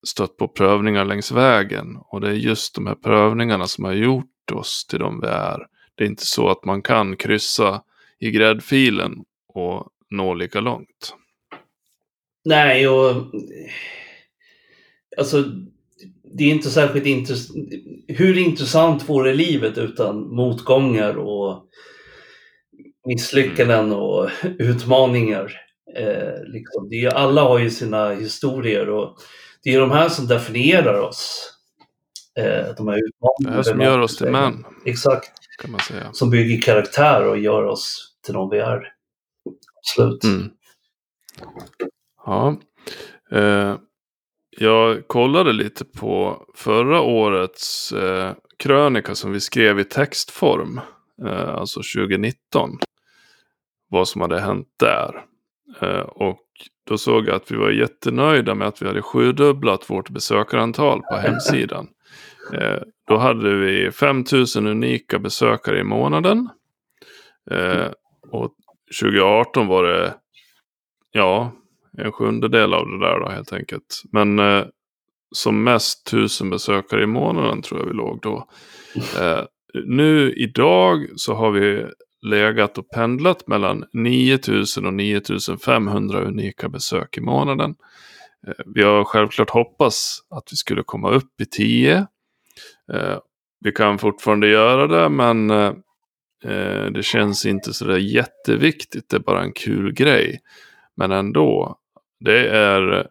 [0.07, 1.97] stött på prövningar längs vägen.
[1.97, 5.67] Och det är just de här prövningarna som har gjort oss till de vi är.
[5.95, 7.83] Det är inte så att man kan kryssa
[8.19, 11.15] i gräddfilen och nå lika långt.
[12.45, 13.15] Nej, och
[15.17, 15.45] alltså
[16.39, 17.59] det är inte särskilt intressant.
[18.09, 21.65] Hur intressant vore livet utan motgångar och
[23.07, 23.99] misslyckanden mm.
[23.99, 25.61] och utmaningar?
[25.97, 26.89] Eh, liksom.
[26.89, 29.17] det är, alla har ju sina historier och
[29.63, 31.51] det är de här som definierar oss.
[32.39, 33.51] Eh, de här utmaningarna.
[33.51, 34.65] Det här som gör oss till män.
[34.85, 35.31] Exakt.
[35.63, 36.13] Kan man säga.
[36.13, 38.93] Som bygger karaktär och gör oss till de vi är.
[39.95, 40.25] Slut.
[40.25, 40.51] Mm.
[42.27, 42.61] Ja.
[43.31, 43.77] Eh,
[44.59, 50.81] jag kollade lite på förra årets eh, krönika som vi skrev i textform.
[51.27, 52.79] Eh, alltså 2019.
[53.89, 55.25] Vad som hade hänt där.
[55.81, 56.41] Eh, och
[56.87, 61.17] då såg jag att vi var jättenöjda med att vi hade sjudubblat vårt besökarantal på
[61.17, 61.89] hemsidan.
[62.53, 66.49] Eh, då hade vi 5000 unika besökare i månaden.
[67.51, 67.91] Eh,
[68.31, 68.55] och
[69.01, 70.15] 2018 var det,
[71.13, 71.53] ja,
[71.99, 74.03] en sjundedel av det där då helt enkelt.
[74.13, 74.65] Men eh,
[75.35, 78.49] som mest tusen besökare i månaden tror jag vi låg då.
[79.21, 79.45] Eh,
[79.85, 81.87] nu idag så har vi
[82.23, 87.75] legat och pendlat mellan 9000 och 9500 unika besök i månaden.
[88.47, 92.07] Eh, vi har självklart hoppats att vi skulle komma upp i 10.
[92.93, 93.19] Eh,
[93.61, 95.73] vi kan fortfarande göra det men eh,
[96.95, 99.09] det känns inte så där jätteviktigt.
[99.09, 100.41] Det är bara en kul grej.
[100.97, 101.77] Men ändå,
[102.25, 103.09] det är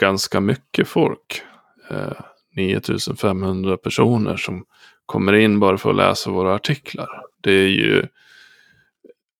[0.00, 1.42] ganska mycket folk.
[1.90, 2.20] Eh,
[2.56, 4.64] 9500 personer som
[5.06, 7.22] kommer in bara för att läsa våra artiklar.
[7.42, 8.06] Det är ju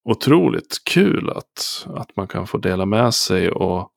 [0.04, 3.92] otroligt kul att, att man kan få dela med sig och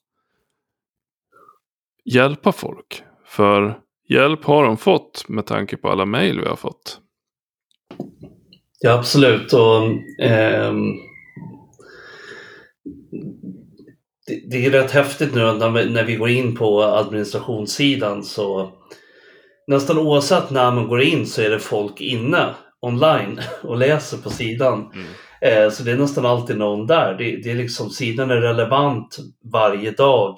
[2.05, 3.03] hjälpa folk.
[3.25, 6.99] För hjälp har de fått med tanke på alla mejl vi har fått.
[8.79, 9.53] Ja, absolut.
[9.53, 9.83] Och,
[10.23, 10.73] eh,
[14.29, 18.71] det, det, är rätt häftigt nu när vi, när vi går in på administrationssidan så
[19.67, 24.29] nästan oavsett när man går in så är det folk inne online och läser på
[24.29, 24.91] sidan.
[24.93, 25.07] Mm.
[25.41, 27.15] Eh, så det är nästan alltid någon där.
[27.17, 29.17] Det, det, är liksom, sidan är relevant
[29.53, 30.35] varje dag.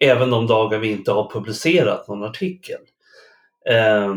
[0.00, 2.80] Även de dagar vi inte har publicerat någon artikel.
[3.70, 4.14] Eh,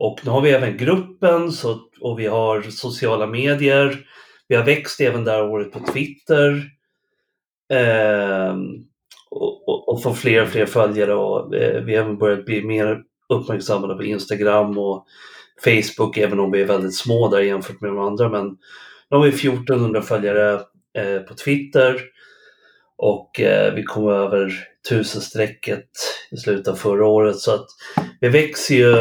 [0.00, 3.98] och nu har vi även gruppen så, och vi har sociala medier.
[4.48, 6.70] Vi har växt även det här året på Twitter.
[7.70, 8.56] Eh,
[9.30, 12.62] och, och, och få fler och fler följare och eh, vi har även börjat bli
[12.62, 15.06] mer uppmärksammade på Instagram och
[15.64, 18.28] Facebook, även om vi är väldigt små där jämfört med de andra.
[18.28, 18.46] Men
[19.10, 20.60] nu har vi 1400 följare
[20.98, 22.00] eh, på Twitter
[22.96, 24.52] och eh, vi kom över
[24.90, 25.88] 1000-strecket
[26.30, 27.36] i slutet av förra året.
[27.36, 27.66] Så att
[28.20, 29.00] vi växer ju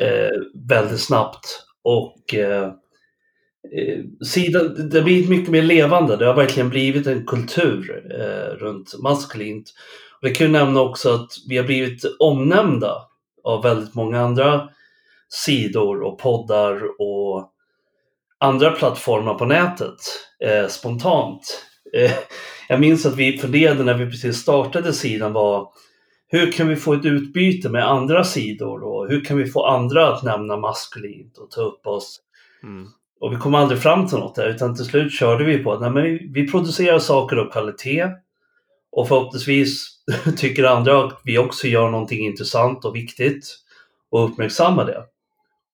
[0.00, 0.30] eh,
[0.68, 2.72] väldigt snabbt och eh,
[3.72, 6.16] Eh, sidan, det har blivit mycket mer levande.
[6.16, 9.72] Det har verkligen blivit en kultur eh, runt maskulint.
[10.20, 12.94] Och jag kan nämna också att vi har blivit omnämnda
[13.44, 14.68] av väldigt många andra
[15.28, 17.52] sidor och poddar och
[18.38, 19.98] andra plattformar på nätet
[20.44, 21.62] eh, spontant.
[21.94, 22.12] Eh,
[22.68, 25.68] jag minns att vi funderade när vi precis startade sidan var
[26.28, 30.08] hur kan vi få ett utbyte med andra sidor och hur kan vi få andra
[30.08, 32.20] att nämna maskulint och ta upp oss?
[32.62, 32.86] Mm.
[33.20, 35.96] Och vi kom aldrig fram till något där utan till slut körde vi på att
[35.96, 38.08] vi, vi producerar saker av kvalitet
[38.92, 39.88] och förhoppningsvis
[40.36, 43.56] tycker andra att vi också gör någonting intressant och viktigt
[44.10, 45.04] och uppmärksammar det.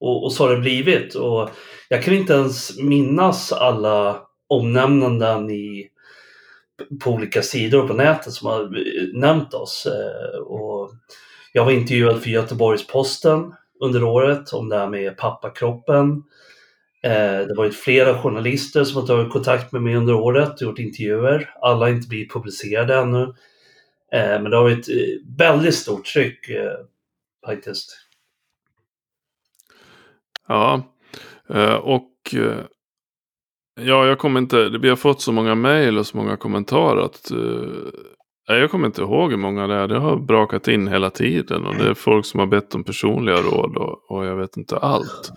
[0.00, 1.14] Och, och så har det blivit.
[1.14, 1.50] Och
[1.88, 5.88] jag kan inte ens minnas alla omnämnanden i,
[7.04, 9.86] på olika sidor på nätet som har eh, nämnt oss.
[9.86, 10.90] Eh, och
[11.52, 16.22] jag var intervjuad för Göteborgs-Posten under året om det här med pappakroppen.
[17.04, 20.62] Eh, det har varit flera journalister som har tagit kontakt med mig under året och
[20.62, 21.54] gjort intervjuer.
[21.60, 23.22] Alla har inte blivit publicerade ännu.
[24.12, 24.94] Eh, men det har varit eh,
[25.38, 26.72] väldigt stort tryck eh,
[27.46, 27.98] faktiskt.
[30.48, 30.82] Ja,
[31.48, 32.64] eh, och eh,
[33.80, 37.30] Ja, jag kommer inte, vi har fått så många mejl och så många kommentarer att
[37.30, 39.88] eh, jag kommer inte ihåg hur många det är.
[39.88, 43.36] Det har brakat in hela tiden och det är folk som har bett om personliga
[43.36, 45.32] råd och, och jag vet inte allt.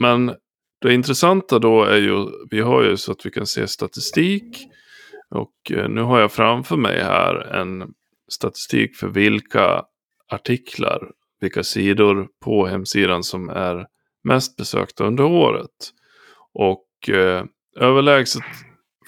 [0.00, 0.34] Men
[0.80, 4.68] det intressanta då är ju, vi har ju så att vi kan se statistik.
[5.30, 7.92] Och eh, nu har jag framför mig här en
[8.28, 9.84] statistik för vilka
[10.32, 11.10] artiklar,
[11.40, 13.86] vilka sidor på hemsidan som är
[14.24, 15.92] mest besökta under året.
[16.54, 17.44] Och eh,
[17.76, 18.42] överlägset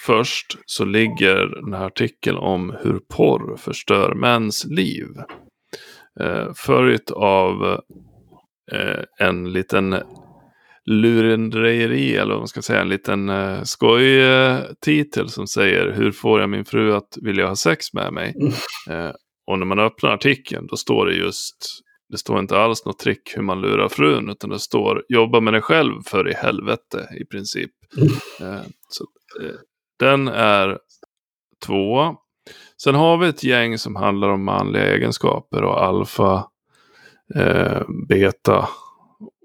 [0.06, 5.06] först så ligger den här artikeln om hur porr förstör mäns liv.
[6.20, 7.80] Eh, följt av
[8.72, 9.96] eh, en liten
[10.88, 16.50] lurendrejeri eller vad man ska säga, en liten eh, skojtitel som säger hur får jag
[16.50, 18.34] min fru att vilja ha sex med mig?
[18.40, 19.06] Mm.
[19.06, 19.12] Eh,
[19.46, 23.32] och när man öppnar artikeln då står det just det står inte alls något trick
[23.36, 27.24] hur man lurar frun, utan det står jobba med dig själv för i helvete i
[27.24, 27.70] princip.
[27.96, 28.54] Mm.
[28.54, 29.04] Eh, så,
[29.42, 29.54] eh,
[29.98, 30.78] den är
[31.66, 32.14] två.
[32.82, 36.46] Sen har vi ett gäng som handlar om manliga egenskaper och alfa,
[37.34, 38.68] eh, beta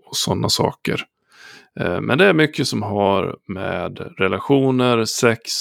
[0.06, 1.06] och sådana saker.
[1.80, 5.52] Eh, men det är mycket som har med relationer, sex,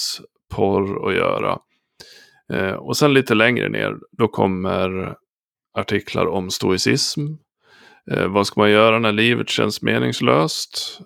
[0.55, 1.59] porr att göra.
[2.53, 5.16] Eh, och sen lite längre ner, då kommer
[5.79, 7.27] artiklar om stoicism.
[8.11, 11.01] Eh, vad ska man göra när livet känns meningslöst?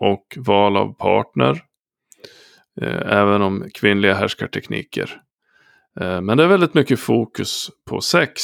[0.00, 1.62] Och val av partner.
[3.06, 5.20] Även om kvinnliga härskartekniker.
[5.94, 8.42] Men det är väldigt mycket fokus på sex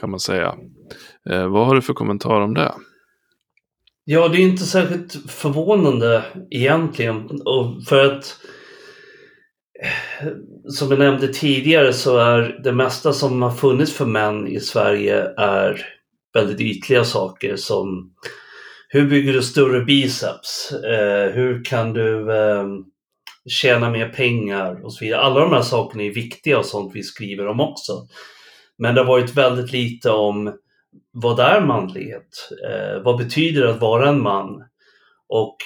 [0.00, 0.54] kan man säga.
[1.24, 2.72] Vad har du för kommentar om det?
[4.10, 7.40] Ja, det är inte särskilt förvånande egentligen.
[7.44, 8.36] Och för att
[9.82, 10.28] eh,
[10.68, 15.22] som jag nämnde tidigare så är det mesta som har funnits för män i Sverige
[15.36, 15.86] är
[16.34, 18.12] väldigt ytliga saker som
[18.88, 20.72] hur bygger du större biceps?
[20.72, 22.66] Eh, hur kan du eh,
[23.48, 25.20] tjäna mer pengar och så vidare.
[25.20, 27.92] Alla de här sakerna är viktiga och sånt vi skriver om också.
[28.78, 30.52] Men det har varit väldigt lite om
[31.12, 32.50] vad är manlighet?
[32.68, 34.64] Eh, vad betyder det att vara en man?
[35.28, 35.56] Och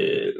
[0.00, 0.32] eh,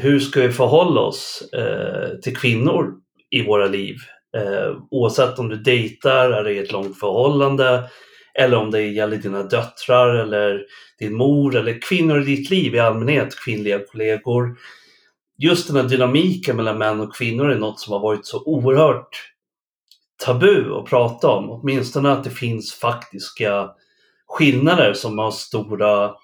[0.00, 2.94] hur ska vi förhålla oss eh, till kvinnor
[3.30, 3.96] i våra liv?
[4.36, 7.90] Eh, oavsett om du dejtar, är i ett långt förhållande
[8.38, 10.66] eller om det gäller dina döttrar eller
[10.98, 14.56] din mor eller kvinnor i ditt liv i allmänhet, kvinnliga kollegor.
[15.38, 19.32] Just den här dynamiken mellan män och kvinnor är något som har varit så oerhört
[20.24, 21.50] tabu att prata om.
[21.50, 23.70] Åtminstone att det finns faktiska
[24.28, 26.14] skillnader som har stora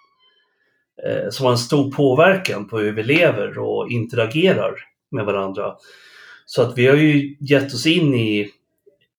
[1.02, 4.74] Eh, som har en stor påverkan på hur vi lever och interagerar
[5.10, 5.76] med varandra.
[6.46, 8.52] Så att vi har ju gett oss in i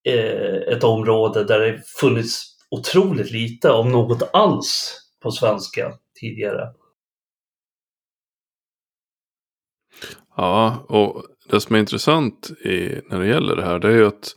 [0.03, 6.73] eh, ett område där det funnits otroligt lite, om något alls, på svenska tidigare.
[10.37, 14.07] Ja, och det som är intressant i, när det gäller det här det är ju
[14.07, 14.35] att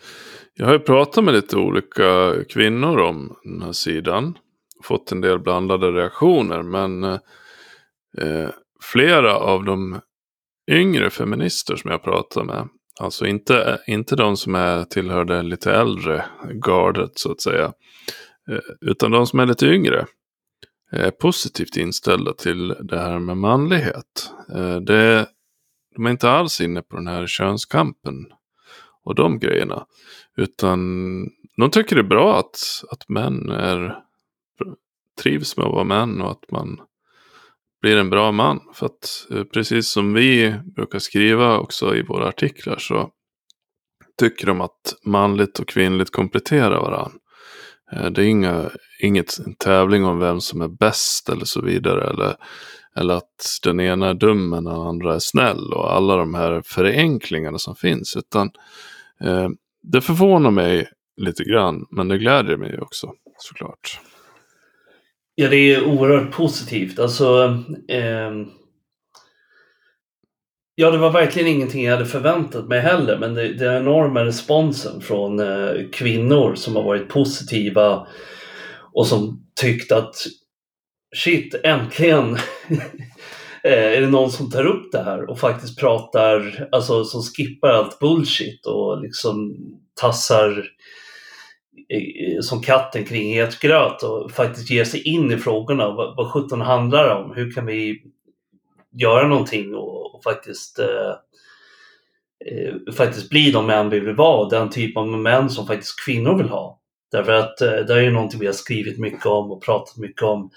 [0.59, 4.38] jag har ju pratat med lite olika kvinnor om den här sidan
[4.83, 6.62] fått en del blandade reaktioner.
[6.62, 8.51] Men eh,
[8.83, 10.01] flera av de
[10.71, 12.68] yngre feminister som jag pratar med,
[13.01, 16.25] alltså inte, inte de som är tillhör det lite äldre
[16.64, 17.73] gardet så att säga,
[18.51, 20.07] eh, utan de som är lite yngre,
[20.92, 24.33] är positivt inställda till det här med manlighet.
[24.55, 25.27] Eh, det,
[25.97, 28.14] de är inte alls inne på den här könskampen
[29.04, 29.87] och de grejerna.
[30.37, 30.80] Utan
[31.56, 32.58] de tycker det är bra att,
[32.90, 33.96] att män är
[35.22, 36.80] trivs med att vara män och att man
[37.80, 38.61] blir en bra man.
[38.74, 43.11] För att eh, precis som vi brukar skriva också i våra artiklar så
[44.18, 47.18] tycker de att manligt och kvinnligt kompletterar varandra.
[47.92, 52.11] Eh, det är inga, inget tävling om vem som är bäst eller så vidare.
[52.11, 52.37] Eller,
[52.96, 56.62] eller att den ena är dum men den andra är snäll och alla de här
[56.64, 58.16] förenklingarna som finns.
[58.16, 58.51] Utan
[59.24, 59.48] eh,
[59.83, 64.01] det förvånar mig lite grann men det gläder mig också såklart.
[65.35, 66.98] Ja, det är oerhört positivt.
[66.98, 68.33] Alltså, eh,
[70.74, 75.01] ja, det var verkligen ingenting jag hade förväntat mig heller, men det, den enorma responsen
[75.01, 78.06] från eh, kvinnor som har varit positiva
[78.92, 80.15] och som tyckt att
[81.17, 82.35] shit, äntligen
[83.65, 87.69] eh, är det någon som tar upp det här och faktiskt pratar, alltså som skippar
[87.69, 89.56] allt bullshit och liksom
[90.00, 90.65] tassar
[92.40, 95.90] som katten kring het gröt och faktiskt ger sig in i frågorna.
[95.90, 97.33] Vad, vad sjutton handlar det om?
[97.35, 98.02] Hur kan vi
[98.92, 101.15] göra någonting och, och faktiskt eh,
[102.46, 106.35] eh, faktiskt bli de män vi vill vara, den typ av män som faktiskt kvinnor
[106.35, 106.81] vill ha.
[107.13, 110.23] Därför att eh, det är ju någonting vi har skrivit mycket om och pratat mycket
[110.23, 110.50] om.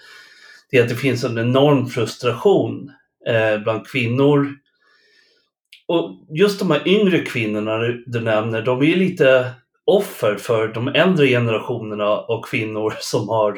[0.72, 2.92] Det är att det finns en enorm frustration
[3.28, 4.54] eh, bland kvinnor.
[5.88, 9.52] Och just de här yngre kvinnorna du nämner, de är lite
[9.86, 13.52] offer för de äldre generationerna av kvinnor som har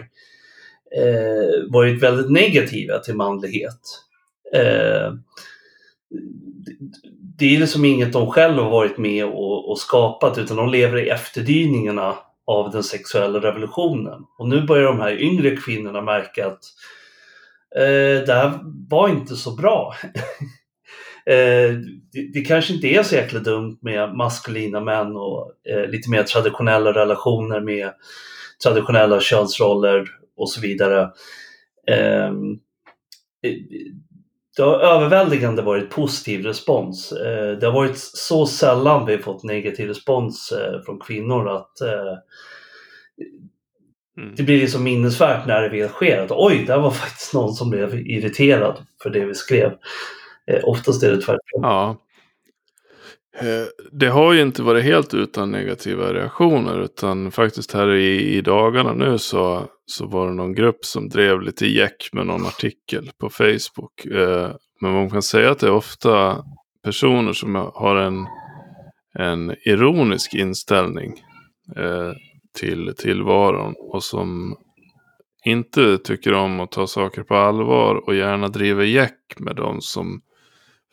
[0.98, 3.80] eh, varit väldigt negativa till manlighet.
[4.54, 5.14] Eh,
[7.38, 10.98] det är liksom inget de själva har varit med och, och, skapat utan de lever
[10.98, 14.22] i efterdyningarna av den sexuella revolutionen.
[14.38, 16.64] Och nu börjar de här yngre kvinnorna märka att
[17.76, 18.60] eh, det här
[18.90, 19.96] var inte så bra.
[21.26, 21.74] eh,
[22.12, 26.24] det, det, kanske inte är så jäkla dumt med maskulina män och eh, lite mer
[26.24, 27.94] traditionella relationer med
[28.64, 30.08] traditionella könsroller
[30.38, 31.10] och så vidare.
[31.88, 32.60] Ehm,
[34.58, 37.12] det har överväldigande varit positiv respons.
[37.12, 42.18] Eh, det har varit så sällan vi fått negativ respons eh, från kvinnor att eh,
[44.18, 44.36] mm.
[44.36, 47.70] det blir liksom minnesvärt när det väl sker att oj, där var faktiskt någon som
[47.70, 49.72] blev irriterad för det vi skrev.
[50.64, 51.62] Oftast är det tvärtom.
[51.62, 51.98] Ja.
[53.92, 58.94] Det har ju inte varit helt utan negativa reaktioner utan faktiskt här i, i dagarna
[58.94, 63.30] nu så, så var det någon grupp som drev lite jäck med någon artikel på
[63.30, 64.06] Facebook.
[64.82, 66.44] Men man kan säga att det är ofta
[66.84, 68.26] personer som har en,
[69.20, 71.24] en ironisk inställning
[71.78, 72.12] eh,
[72.54, 74.58] till tillvaron och som
[75.46, 80.22] inte tycker om att ta saker på allvar och gärna driver jäck med de som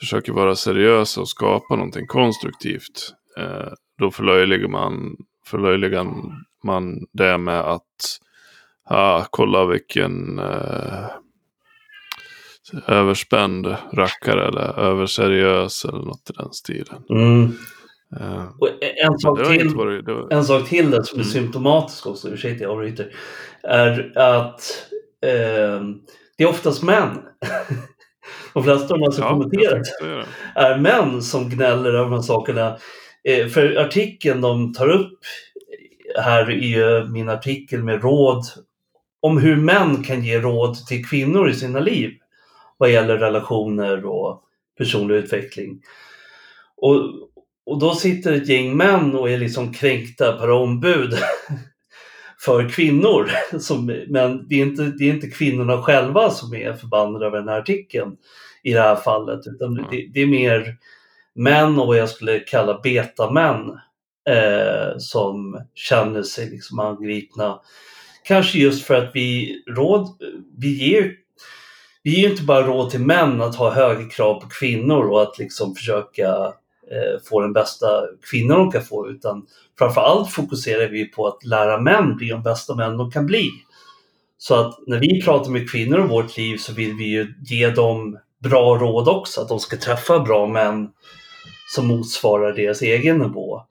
[0.01, 3.15] försöker vara seriösa och skapa någonting konstruktivt.
[3.39, 6.07] Eh, då förlöjligar man, förlöjligar
[6.65, 8.21] man det med att
[8.85, 11.07] ah, kolla vilken eh,
[12.87, 17.03] överspänd rackare eller överseriös eller något i den stilen.
[17.11, 17.53] Mm.
[18.21, 18.45] Uh,
[19.05, 20.33] en, sak till, varit, var...
[20.33, 21.33] en sak till där som är mm.
[21.33, 23.13] symptomatisk också, ursäkta jag avbryter,
[23.63, 24.61] är att
[25.23, 25.83] eh,
[26.37, 27.19] det är oftast män.
[28.55, 29.87] de flesta av de som ja, kommenterat
[30.55, 32.77] är män som gnäller över de här sakerna.
[33.25, 35.19] Eh, för artikeln de tar upp
[36.19, 38.45] här i min artikel med råd
[39.21, 42.11] om hur män kan ge råd till kvinnor i sina liv
[42.77, 44.43] vad gäller relationer och
[44.79, 45.83] personlig utveckling.
[46.77, 46.97] Och,
[47.71, 51.15] och då sitter ett gäng män och är liksom kränkta per ombud
[52.45, 53.31] för kvinnor.
[53.59, 57.49] Som, men det är, inte, det är inte kvinnorna själva som är förbannade över den
[57.49, 58.17] här artikeln
[58.63, 59.85] i det här fallet, utan mm.
[59.91, 60.77] det, det, är mer
[61.35, 63.71] män och vad jag skulle kalla betamän
[64.29, 67.61] eh, som känner sig liksom angripna.
[68.25, 70.09] Kanske just för att vi, råd,
[70.59, 71.13] vi ger
[72.03, 75.39] vi ger inte bara råd till män att ha högre krav på kvinnor och att
[75.39, 76.53] liksom försöka
[76.91, 77.87] Eh, få den bästa
[78.31, 79.47] kvinnan de kan få utan
[79.79, 83.51] framförallt fokuserar vi på att lära män bli de bästa män de kan bli.
[84.39, 87.71] Så att när vi pratar med kvinnor om vårt liv så vill vi ju ge
[87.71, 90.89] dem bra råd också, att de ska träffa bra män
[91.75, 93.63] som motsvarar deras egen nivå.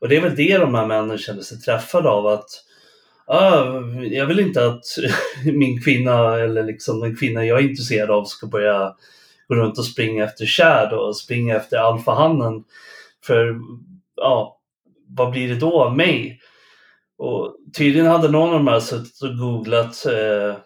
[0.00, 2.48] Och det är väl det de här männen känner sig träffade av att
[3.26, 3.64] ah,
[4.10, 4.84] jag vill inte att
[5.44, 8.94] min kvinna eller liksom den kvinna jag är intresserad av ska börja
[9.52, 12.64] gå runt och springa efter tjäd och springa efter alfahannen.
[13.26, 13.56] För
[14.16, 14.60] ja,
[15.08, 16.40] vad blir det då av mig?
[17.18, 20.56] Och tydligen hade någon av de här suttit och googlat eh,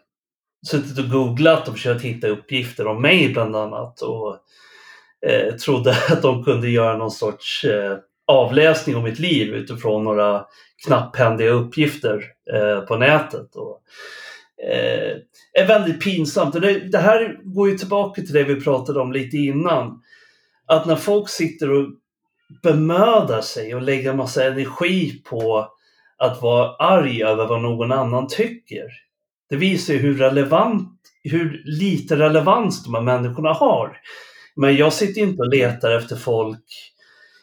[0.66, 4.38] suttit och googlat och försökt hitta uppgifter om mig bland annat och
[5.26, 10.46] eh, trodde att de kunde göra någon sorts eh, avläsning om mitt liv utifrån några
[10.86, 13.56] knapphändiga uppgifter eh, på nätet.
[13.56, 13.80] Och,
[14.62, 15.16] Eh,
[15.52, 16.52] är väldigt pinsamt.
[16.52, 20.02] Det, det här går ju tillbaka till det vi pratade om lite innan.
[20.66, 21.88] Att när folk sitter och
[22.62, 25.68] bemödar sig och lägger massa energi på
[26.18, 28.86] att vara arg över vad någon annan tycker.
[29.50, 33.96] Det visar ju hur relevant, hur lite relevans de här människorna har.
[34.56, 36.64] Men jag sitter inte och letar efter folk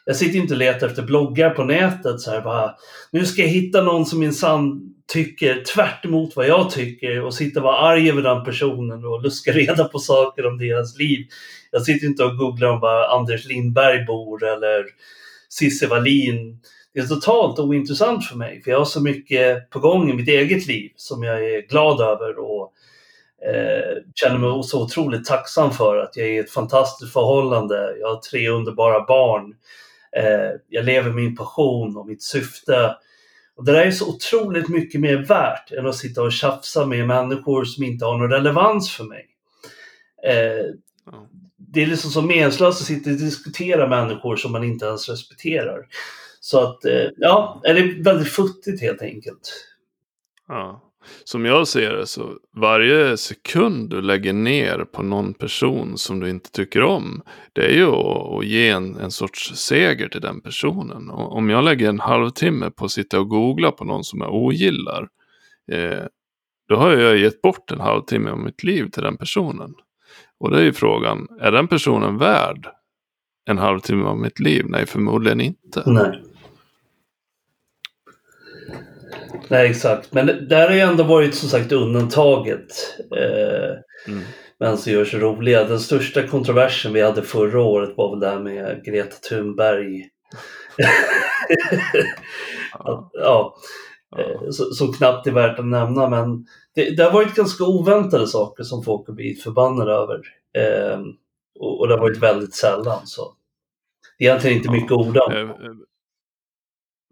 [0.06, 2.76] jag sitter inte och letar efter bloggar på nätet så här bara,
[3.12, 7.60] nu ska jag hitta någon som minsann tycker tvärt emot vad jag tycker och sitta
[7.60, 11.26] och vara arg över den personen och luska reda på saker om deras liv.
[11.72, 14.86] Jag sitter inte och googlar om var Anders Lindberg bor eller
[15.50, 16.60] Cissi Wallin.
[16.94, 20.28] Det är totalt ointressant för mig för jag har så mycket på gång i mitt
[20.28, 22.74] eget liv som jag är glad över och
[23.48, 27.96] eh, känner mig så otroligt tacksam för att jag är i ett fantastiskt förhållande.
[28.00, 29.54] Jag har tre underbara barn.
[30.18, 32.96] Eh, jag lever min passion och mitt syfte.
[33.56, 37.08] Och det där är så otroligt mycket mer värt än att sitta och tjafsa med
[37.08, 39.26] människor som inte har någon relevans för mig.
[40.24, 40.66] Eh,
[41.58, 45.88] det är liksom så meningslöst att sitta och diskutera människor som man inte ens respekterar.
[46.40, 49.66] Så att, eh, ja, det är väldigt futtigt helt enkelt.
[50.48, 50.93] Ja
[51.24, 56.30] som jag ser det så varje sekund du lägger ner på någon person som du
[56.30, 57.22] inte tycker om.
[57.54, 61.10] Det är ju att, ge en, en sorts seger till den personen.
[61.10, 64.34] Och om jag lägger en halvtimme på att sitta och googla på någon som jag
[64.34, 65.08] ogillar.
[65.72, 66.04] Eh,
[66.70, 69.74] då har jag gett bort en halvtimme av mitt liv till den personen.
[70.40, 72.68] Och då är ju frågan, är den personen värd
[73.46, 74.66] en halvtimme av mitt liv?
[74.68, 75.84] Nej, förmodligen inte.
[75.86, 76.23] Nej.
[79.48, 80.14] Nej, exakt.
[80.14, 82.98] Men det har ju ändå varit som sagt undantaget.
[83.18, 84.24] Eh, mm.
[84.60, 85.64] Men som gör sig roliga.
[85.64, 90.10] Den största kontroversen vi hade förra året var väl det här med Greta Thunberg.
[92.74, 93.10] ja.
[93.14, 93.56] ja.
[94.18, 96.10] Eh, som knappt är värt att nämna.
[96.10, 96.46] Men
[96.76, 100.22] det, det, har varit ganska oväntade saker som folk har blivit förbannade över.
[100.58, 101.00] Eh,
[101.60, 103.02] och, och, det har varit väldigt sällan.
[103.08, 103.34] Så.
[104.18, 105.54] Det är egentligen inte mycket ord om.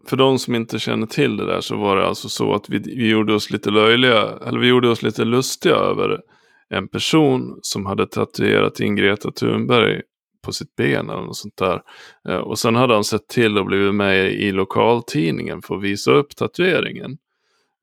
[0.06, 2.78] För de som inte känner till det där så var det alltså så att vi,
[2.78, 6.20] vi gjorde oss lite löjliga, eller vi gjorde oss lite lustiga över
[6.68, 10.02] en person som hade tatuerat in Greta Thunberg
[10.44, 11.82] på sitt ben eller något sånt där.
[12.28, 16.10] Eh, och sen hade han sett till att blivit med i lokaltidningen för att visa
[16.10, 17.18] upp tatueringen.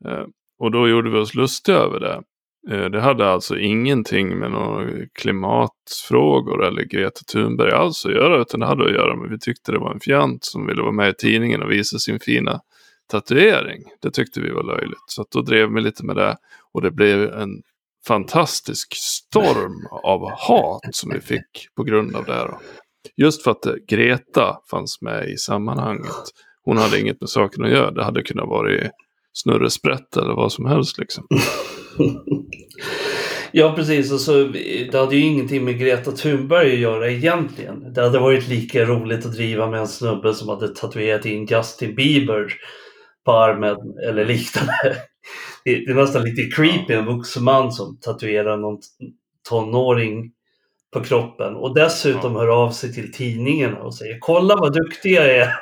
[0.05, 0.23] Eh,
[0.59, 2.21] och då gjorde vi oss lustiga över det.
[2.67, 8.59] Eh, det hade alltså ingenting med några klimatfrågor eller Greta Thunberg alls att göra, utan
[8.59, 10.91] det hade att göra med att vi tyckte det var en fjant som ville vara
[10.91, 12.59] med i tidningen och visa sin fina
[13.11, 13.83] tatuering.
[14.01, 16.37] Det tyckte vi var löjligt, så då drev vi lite med det
[16.73, 17.61] och det blev en
[18.07, 22.47] fantastisk storm av hat som vi fick på grund av det.
[22.47, 22.59] Då.
[23.17, 26.11] Just för att eh, Greta fanns med i sammanhanget.
[26.63, 27.91] Hon hade inget med saken att göra.
[27.91, 28.89] Det hade kunnat vara
[29.33, 31.27] snurresprätt eller vad som helst liksom.
[33.51, 34.11] ja, precis.
[34.11, 34.43] Alltså,
[34.91, 37.93] det hade ju ingenting med Greta Thunberg att göra egentligen.
[37.93, 41.95] Det hade varit lika roligt att driva med en snubbe som hade tatuerat in Justin
[41.95, 42.53] Bieber
[43.25, 43.77] på armen
[44.07, 44.73] eller liknande.
[45.63, 48.79] Det är nästan lite creepy, en vuxen man som tatuerar någon
[49.49, 50.31] tonåring
[50.93, 55.35] på kroppen och dessutom hör av sig till tidningen och säger kolla vad duktig jag
[55.35, 55.53] är.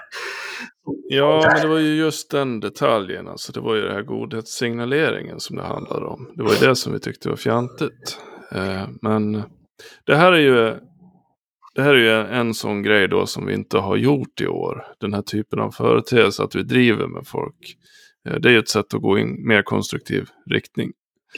[1.10, 3.28] Ja, men det var ju just den detaljen.
[3.28, 6.32] Alltså, det var ju den här godhetssignaleringen som det handlade om.
[6.36, 8.20] Det var ju det som vi tyckte var fjantigt.
[8.52, 9.44] Eh, men
[10.06, 10.76] det här är ju
[11.76, 14.86] det här är ju en sån grej då som vi inte har gjort i år.
[15.00, 17.78] Den här typen av företeelse att vi driver med folk.
[18.30, 20.92] Eh, det är ju ett sätt att gå i en mer konstruktiv riktning.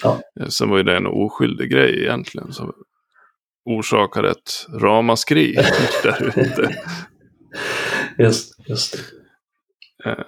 [0.04, 0.22] Ja.
[0.40, 2.54] Eh, sen var ju det en oskyldig grej egentligen.
[2.54, 2.74] Som
[3.66, 5.54] orsakade ett ramaskri
[6.04, 6.76] där ute.
[8.18, 9.19] Just, just det.
[10.06, 10.26] Eh,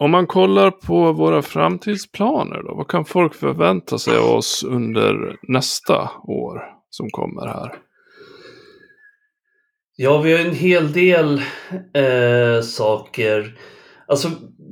[0.00, 5.36] om man kollar på våra framtidsplaner då, vad kan folk förvänta sig av oss under
[5.42, 7.72] nästa år som kommer här?
[9.96, 11.42] Ja, vi har en hel del
[11.94, 13.58] eh, saker.
[14.06, 14.28] Alltså,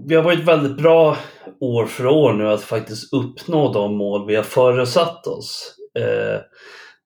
[0.08, 1.16] vi har varit väldigt bra
[1.60, 5.74] år för år nu att faktiskt uppnå de mål vi har föresatt oss.
[5.98, 6.40] Eh,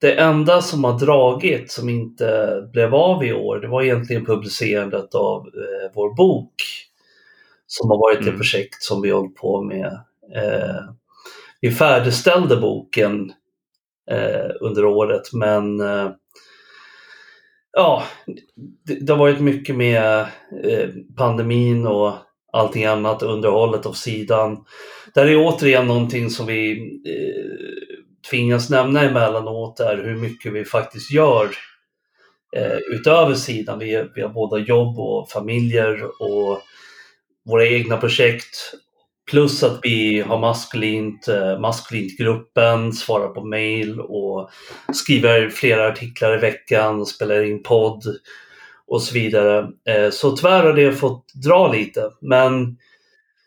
[0.01, 5.15] det enda som har dragit som inte blev av i år, det var egentligen publicerandet
[5.15, 6.55] av eh, vår bok
[7.67, 8.29] som har varit mm.
[8.29, 9.99] ett projekt som vi hållit på med.
[10.37, 10.81] Eh,
[11.61, 13.33] vi färdigställde boken
[14.11, 16.11] eh, under året men eh,
[17.73, 18.03] ja,
[18.87, 20.21] det, det, har varit mycket med
[20.65, 22.13] eh, pandemin och
[22.53, 24.65] allting annat, underhållet av sidan.
[25.15, 26.73] Det här är återigen någonting som vi
[27.07, 27.85] eh,
[28.31, 31.49] tvingas nämna emellanåt är hur mycket vi faktiskt gör
[32.57, 33.79] eh, utöver sidan.
[33.79, 36.61] Vi, vi har båda jobb och familjer och
[37.45, 38.75] våra egna projekt.
[39.31, 44.51] Plus att vi har maskulint, eh, maskulint-gruppen, svarar på mail och
[44.93, 48.03] skriver flera artiklar i veckan, spelar in podd
[48.87, 49.69] och så vidare.
[49.89, 52.77] Eh, så tyvärr har det fått dra lite, men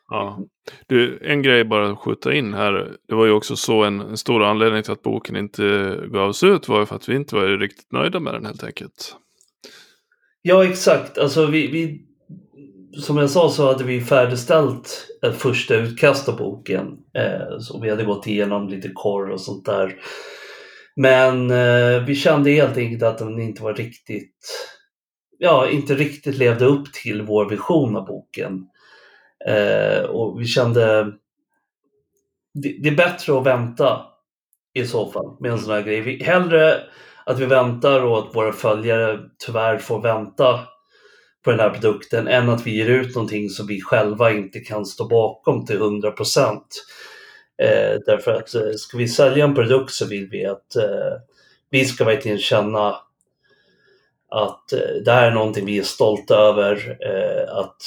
[0.09, 0.39] Ja.
[0.87, 2.97] Du, en grej bara att skjuta in här.
[3.07, 5.63] Det var ju också så en, en stor anledning till att boken inte
[6.07, 9.15] gavs ut var ju för att vi inte var riktigt nöjda med den helt enkelt.
[10.41, 11.17] Ja, exakt.
[11.17, 12.05] Alltså vi, vi
[13.01, 16.97] som jag sa så hade vi färdigställt ett första utkast av boken.
[17.13, 19.95] Eh, så vi hade gått igenom lite korr och sånt där.
[20.95, 24.69] Men eh, vi kände helt enkelt att den inte var riktigt,
[25.37, 28.67] ja, inte riktigt levde upp till vår vision av boken.
[29.47, 31.03] Eh, och vi kände,
[32.53, 34.01] det, det, är bättre att vänta
[34.73, 36.01] i så fall med en sån här grej.
[36.01, 36.77] Vi, hellre
[37.25, 40.59] att vi väntar och att våra följare tyvärr får vänta
[41.47, 44.85] på den här produkten än att vi ger ut någonting som vi själva inte kan
[44.85, 46.85] stå bakom till 100 procent.
[47.57, 51.13] Eh, därför att eh, ska vi sälja en produkt så vill vi att eh,
[51.69, 52.95] vi ska verkligen känna
[54.29, 57.81] att eh, det här är någonting vi är stolta över eh, att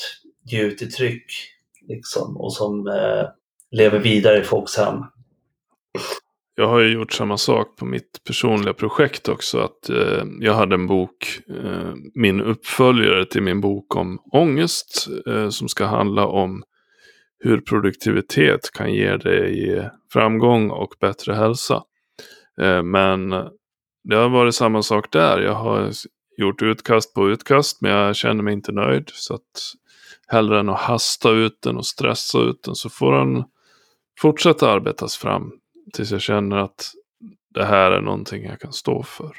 [0.44, 1.32] ge ut i tryck.
[1.88, 3.28] Liksom, och som, eh,
[3.70, 5.04] lever vidare i folks hem.
[6.55, 9.59] Jag har ju gjort samma sak på mitt personliga projekt också.
[9.59, 15.09] Att eh, jag hade en bok, eh, min uppföljare till min bok om ångest.
[15.26, 16.62] Eh, som ska handla om
[17.38, 21.82] hur produktivitet kan ge dig framgång och bättre hälsa.
[22.61, 23.30] Eh, men
[24.05, 25.40] det har varit samma sak där.
[25.40, 25.90] Jag har
[26.36, 29.11] gjort utkast på utkast men jag känner mig inte nöjd.
[29.12, 29.72] Så att
[30.28, 33.44] hellre än att hasta ut den och stressa ut den så får den
[34.20, 35.53] fortsätta arbetas fram
[35.93, 36.93] tills jag känner att
[37.55, 39.36] det här är någonting jag kan stå för.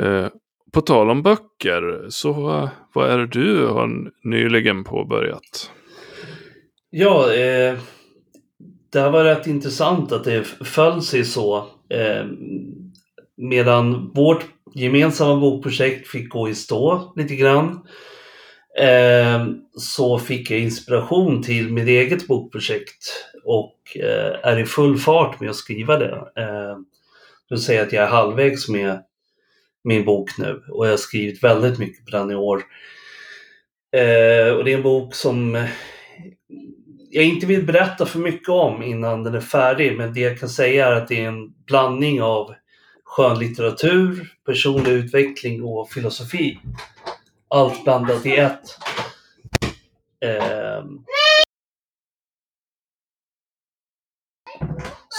[0.00, 0.28] Eh,
[0.72, 5.70] på tal om böcker, så eh, vad är det du har nyligen påbörjat?
[6.90, 7.78] Ja, eh,
[8.92, 11.56] det här var rätt intressant att det föll sig så.
[11.88, 12.26] Eh,
[13.36, 17.86] medan vårt gemensamma bokprojekt fick gå i stå lite grann
[18.80, 25.40] eh, så fick jag inspiration till mitt eget bokprojekt och eh, är i full fart
[25.40, 26.32] med att skriva det.
[26.36, 26.76] Eh,
[27.48, 29.02] jag säga att jag är halvvägs med
[29.84, 32.62] min bok nu och jag har skrivit väldigt mycket på den i år.
[33.96, 35.68] Eh, och det är en bok som eh,
[37.10, 40.48] jag inte vill berätta för mycket om innan den är färdig, men det jag kan
[40.48, 42.54] säga är att det är en blandning av
[43.04, 46.58] skönlitteratur, personlig utveckling och filosofi.
[47.48, 48.78] Allt blandat i ett.
[50.24, 50.84] Eh,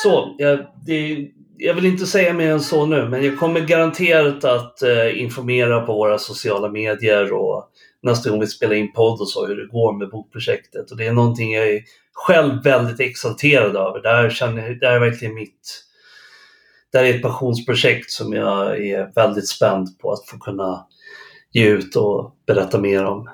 [0.04, 1.28] så, jag, det,
[1.58, 5.82] jag vill inte säga mer än så nu, men jag kommer garanterat att eh, informera
[5.82, 7.70] på våra sociala medier och
[8.01, 10.91] nästa gång vi spelar in podd och så hur det går med bokprojektet.
[10.91, 11.82] Och det är någonting jag är
[12.14, 14.01] själv väldigt exalterad över.
[14.01, 15.84] Det här, känner, det här är verkligen mitt...
[16.91, 20.86] Det här är ett passionsprojekt som jag är väldigt spänd på att få kunna
[21.51, 23.30] ge ut och berätta mer om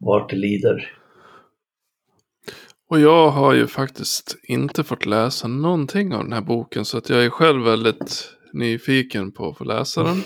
[0.00, 0.97] vart det lider.
[2.88, 7.08] Och jag har ju faktiskt inte fått läsa någonting av den här boken så att
[7.08, 10.22] jag är själv väldigt nyfiken på att få läsa den.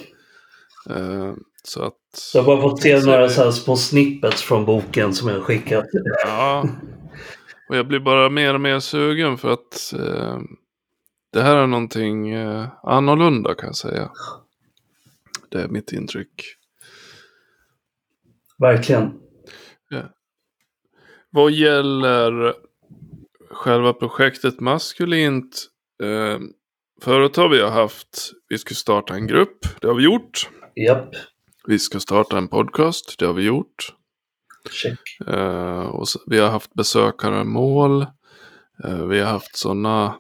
[0.91, 1.35] Uh,
[1.65, 2.31] så att...
[2.35, 5.85] Jag har bara fått se några så här små snippets från boken som jag skickat.
[6.27, 6.69] Ja.
[7.69, 10.39] Och jag blir bara mer och mer sugen för att uh,
[11.33, 14.11] det här är någonting uh, annorlunda kan jag säga.
[15.49, 16.57] Det är mitt intryck.
[18.59, 19.13] Verkligen.
[19.89, 20.03] Ja.
[21.35, 22.55] Vad gäller
[23.51, 25.67] själva projektet Maskulint.
[26.03, 26.39] Eh,
[27.03, 30.51] förut har vi haft, vi ska starta en grupp, det har vi gjort.
[30.75, 31.15] Japp.
[31.67, 33.95] Vi ska starta en podcast, det har vi gjort.
[34.71, 35.29] Check.
[35.29, 38.03] Eh, och så, vi har haft besökaremål.
[38.85, 40.15] Eh, vi har haft sådana,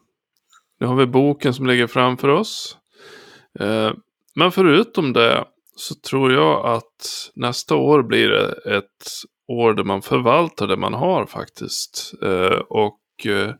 [0.80, 2.76] nu har vi boken som ligger framför oss.
[3.60, 3.92] Eh,
[4.34, 5.44] men förutom det
[5.76, 9.06] så tror jag att nästa år blir det ett
[9.52, 12.12] år där man förvaltar det man har faktiskt.
[12.22, 13.54] Eh, och eh,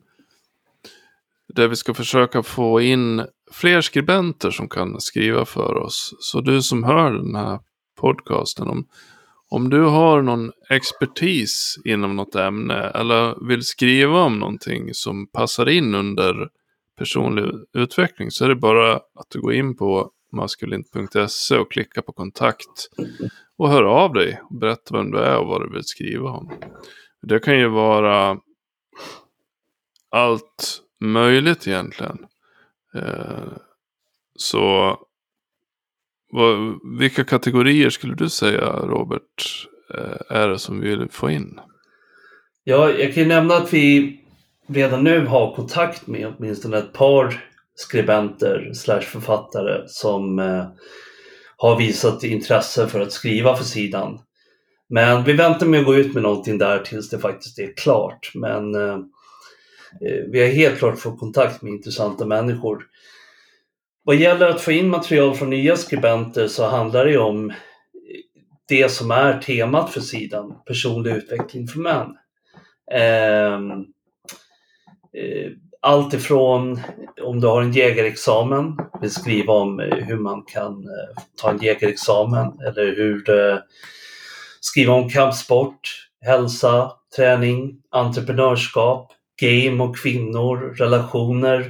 [1.55, 6.15] där vi ska försöka få in fler skribenter som kan skriva för oss.
[6.21, 7.61] Så du som hör den här
[8.01, 8.87] podcasten, om,
[9.49, 15.69] om du har någon expertis inom något ämne eller vill skriva om någonting som passar
[15.69, 16.49] in under
[16.99, 22.13] personlig utveckling så är det bara att du går in på maskulint.se och klicka på
[22.13, 22.89] kontakt
[23.59, 26.53] och hör av dig och berätta vem du är och vad du vill skriva om.
[27.23, 28.39] Det kan ju vara
[30.11, 32.27] allt möjligt egentligen.
[32.95, 33.53] Eh,
[34.37, 34.99] så
[36.31, 41.61] vad, vilka kategorier skulle du säga Robert eh, är det som vi vill få in?
[42.65, 44.19] Ja, jag kan ju nämna att vi
[44.67, 47.45] redan nu har kontakt med åtminstone ett par
[47.75, 50.67] skribenter slash författare som eh,
[51.57, 54.21] har visat intresse för att skriva för sidan.
[54.89, 58.31] Men vi väntar med att gå ut med någonting där tills det faktiskt är klart.
[58.35, 58.95] Men eh,
[60.01, 62.87] eh vi har helt klart fått kontakt med intressanta människor.
[64.05, 67.53] Vad gäller att få in material från nya skribenter så handlar det om
[68.69, 72.17] det som är temat för sidan, personlig utveckling för män.
[72.93, 73.71] Ehm,
[75.13, 75.51] eh, eh,
[75.83, 76.81] allt ifrån
[77.23, 82.61] om du har en jägarexamen, beskriva om eh, hur man kan eh, ta en jägarexamen
[82.67, 83.63] eller hur du,
[84.61, 91.61] skriva om kampsport, hälsa, träning, entreprenörskap, game och kvinnor, relationer.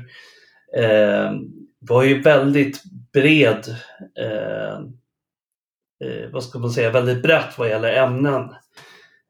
[0.76, 1.32] Eh,
[1.80, 2.82] vi har ju väldigt
[3.12, 3.76] bred,
[4.18, 4.74] eh,
[6.08, 8.42] eh, vad ska man säga, väldigt brett vad gäller ämnen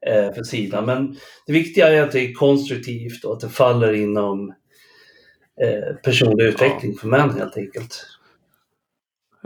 [0.07, 0.85] eh, för sidan.
[0.85, 4.53] Men det viktiga är att det är konstruktivt och att det faller inom
[5.61, 6.99] Eh, personlig utveckling ja.
[7.01, 8.05] för män helt enkelt.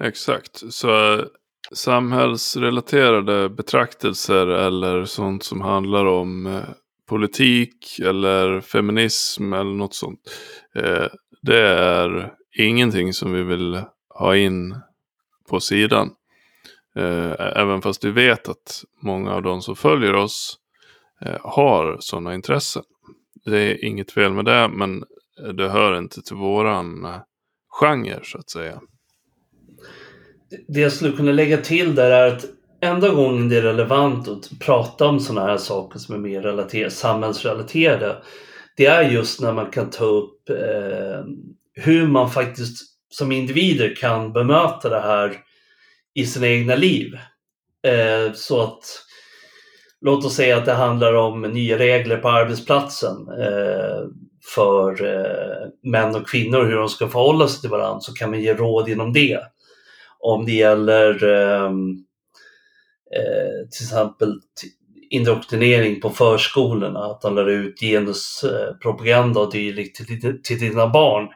[0.02, 1.24] Exakt, så
[1.72, 6.64] samhällsrelaterade betraktelser eller sånt som handlar om eh,
[7.10, 10.20] politik eller feminism eller något sånt.
[10.76, 11.08] Eh,
[11.42, 14.76] det är ingenting som vi vill ha in
[15.50, 16.10] på sidan.
[17.40, 20.58] Även fast vi vet att många av de som följer oss
[21.42, 22.84] har sådana intressen.
[23.46, 25.04] Det är inget fel med det, men
[25.58, 27.22] det hör inte till våran eh,
[27.70, 28.82] genre så att säga.
[30.68, 32.46] Det jag skulle kunna lägga till där är att
[32.82, 36.90] enda gången det är relevant att prata om sådana här saker som är mer relater-
[36.90, 38.22] samhällsrelaterade,
[38.78, 41.24] det är just när man kan ta upp eh,
[41.74, 42.78] hur man faktiskt
[43.10, 45.38] som individer kan bemöta det här
[46.14, 47.14] i sina egna liv.
[47.88, 48.84] Eh, så att
[50.02, 54.08] låt oss säga att det handlar om nya regler på arbetsplatsen eh,
[54.56, 58.42] för eh, män och kvinnor, hur de ska förhålla sig till varandra, så kan man
[58.42, 59.40] ge råd inom det.
[60.20, 61.90] Om det gäller ehm,
[63.16, 64.34] eh, till exempel
[65.10, 71.28] indoktrinering på förskolorna, att de lär ut genuspropaganda och dylikt till, till dina barn.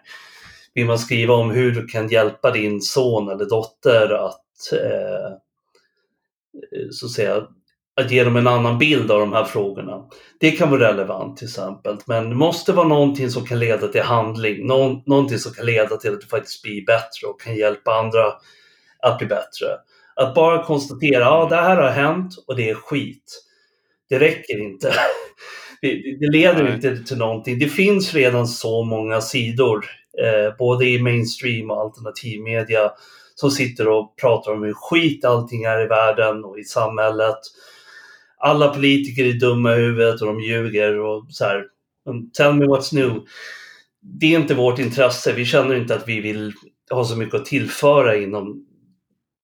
[0.74, 5.38] Vill man skriva om hur du kan hjälpa din son eller dotter att eh,
[6.92, 7.48] så att säga
[8.02, 10.06] att ge dem en annan bild av de här frågorna.
[10.40, 14.02] Det kan vara relevant till exempel, men det måste vara någonting som kan leda till
[14.02, 17.94] handling, Någon, någonting som kan leda till att du faktiskt blir bättre och kan hjälpa
[17.94, 18.34] andra
[19.00, 19.68] att bli bättre.
[20.16, 23.44] Att bara konstatera, ja det här har hänt och det är skit.
[24.10, 24.94] Det räcker inte.
[25.82, 26.74] Det, det leder Nej.
[26.74, 27.60] inte till någonting.
[27.60, 29.86] Det finns redan så många sidor,
[30.24, 32.92] eh, både i mainstream och alternativmedia,
[33.36, 37.38] som sitter och pratar om hur skit allting är i världen och i samhället.
[38.44, 41.66] Alla politiker är dumma i huvudet och de ljuger och så här.
[42.38, 43.22] Tell me what's new.
[44.02, 45.34] Det är inte vårt intresse.
[45.34, 46.54] Vi känner inte att vi vill
[46.92, 48.66] ha så mycket att tillföra inom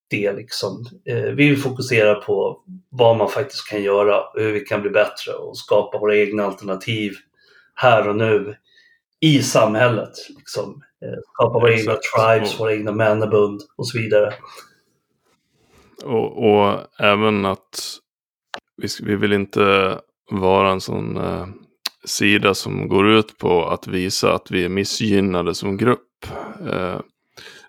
[0.09, 0.33] det.
[0.33, 0.85] Liksom.
[1.05, 5.33] Eh, vi vill fokusera på vad man faktiskt kan göra, hur vi kan bli bättre
[5.33, 7.13] och skapa våra egna alternativ
[7.75, 8.55] här och nu
[9.19, 10.13] i samhället.
[10.37, 10.83] Liksom.
[11.05, 14.33] Eh, skapa våra egna tribes, våra egna mannabund och så vidare.
[16.03, 17.99] Och, och även att
[18.77, 19.99] vi, vi vill inte
[20.31, 21.47] vara en sån eh,
[22.05, 26.25] sida som går ut på att visa att vi är missgynnade som grupp.
[26.69, 26.99] Eh,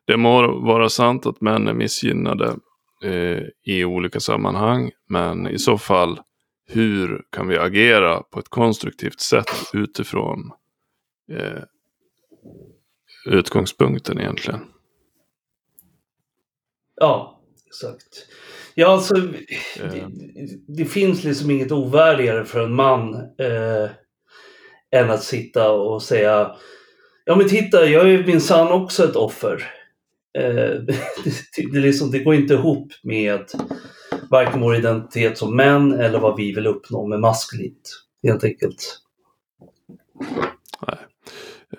[0.07, 2.57] det må vara sant att män är missgynnade
[3.05, 6.21] eh, i olika sammanhang, men i så fall
[6.69, 10.53] hur kan vi agera på ett konstruktivt sätt utifrån
[11.33, 11.63] eh,
[13.27, 14.61] utgångspunkten egentligen?
[16.97, 17.38] Ja,
[17.69, 18.27] exakt.
[18.75, 20.07] Ja, alltså, det,
[20.69, 23.91] det, finns liksom inget ovärdigare för en man eh,
[24.91, 26.57] än att sitta och säga
[27.29, 29.71] Ja men titta, jag är minsann också ett offer.
[30.39, 30.45] Eh,
[31.25, 33.45] det, det, liksom, det går inte ihop med
[34.31, 38.05] varken vår identitet som män eller vad vi vill uppnå med maskulint.
[38.23, 38.99] Helt enkelt.
[40.87, 40.99] Nej.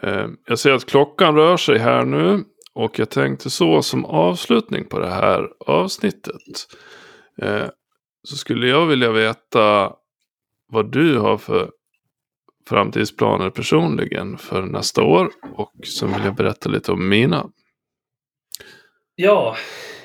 [0.01, 2.43] Eh, jag ser att klockan rör sig här nu.
[2.75, 6.67] Och jag tänkte så som avslutning på det här avsnittet.
[7.41, 7.67] Eh,
[8.23, 9.93] så skulle jag vilja veta
[10.71, 11.71] vad du har för
[12.69, 15.29] framtidsplaner personligen för nästa år.
[15.55, 17.49] Och så vill jag berätta lite om mina.
[19.15, 19.55] Ja,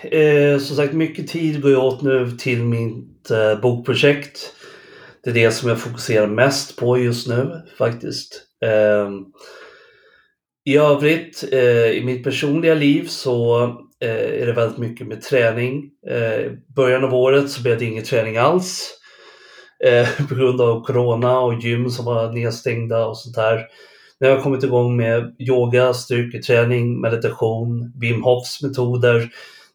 [0.03, 4.55] eh, som sagt mycket tid går jag åt nu till mitt eh, bokprojekt.
[5.25, 8.43] Det är det som jag fokuserar mest på just nu faktiskt.
[8.65, 9.11] Eh,
[10.67, 13.63] i övrigt eh, i mitt personliga liv så
[14.01, 15.91] eh, är det väldigt mycket med träning.
[16.11, 18.91] Eh, I början av året så blev det ingen träning alls
[19.85, 23.67] eh, på grund av corona och gym som var nedstängda och sånt där.
[24.21, 29.31] Nu har jag kommit igång med yoga, styrketräning, meditation, Wim Hofs metoder.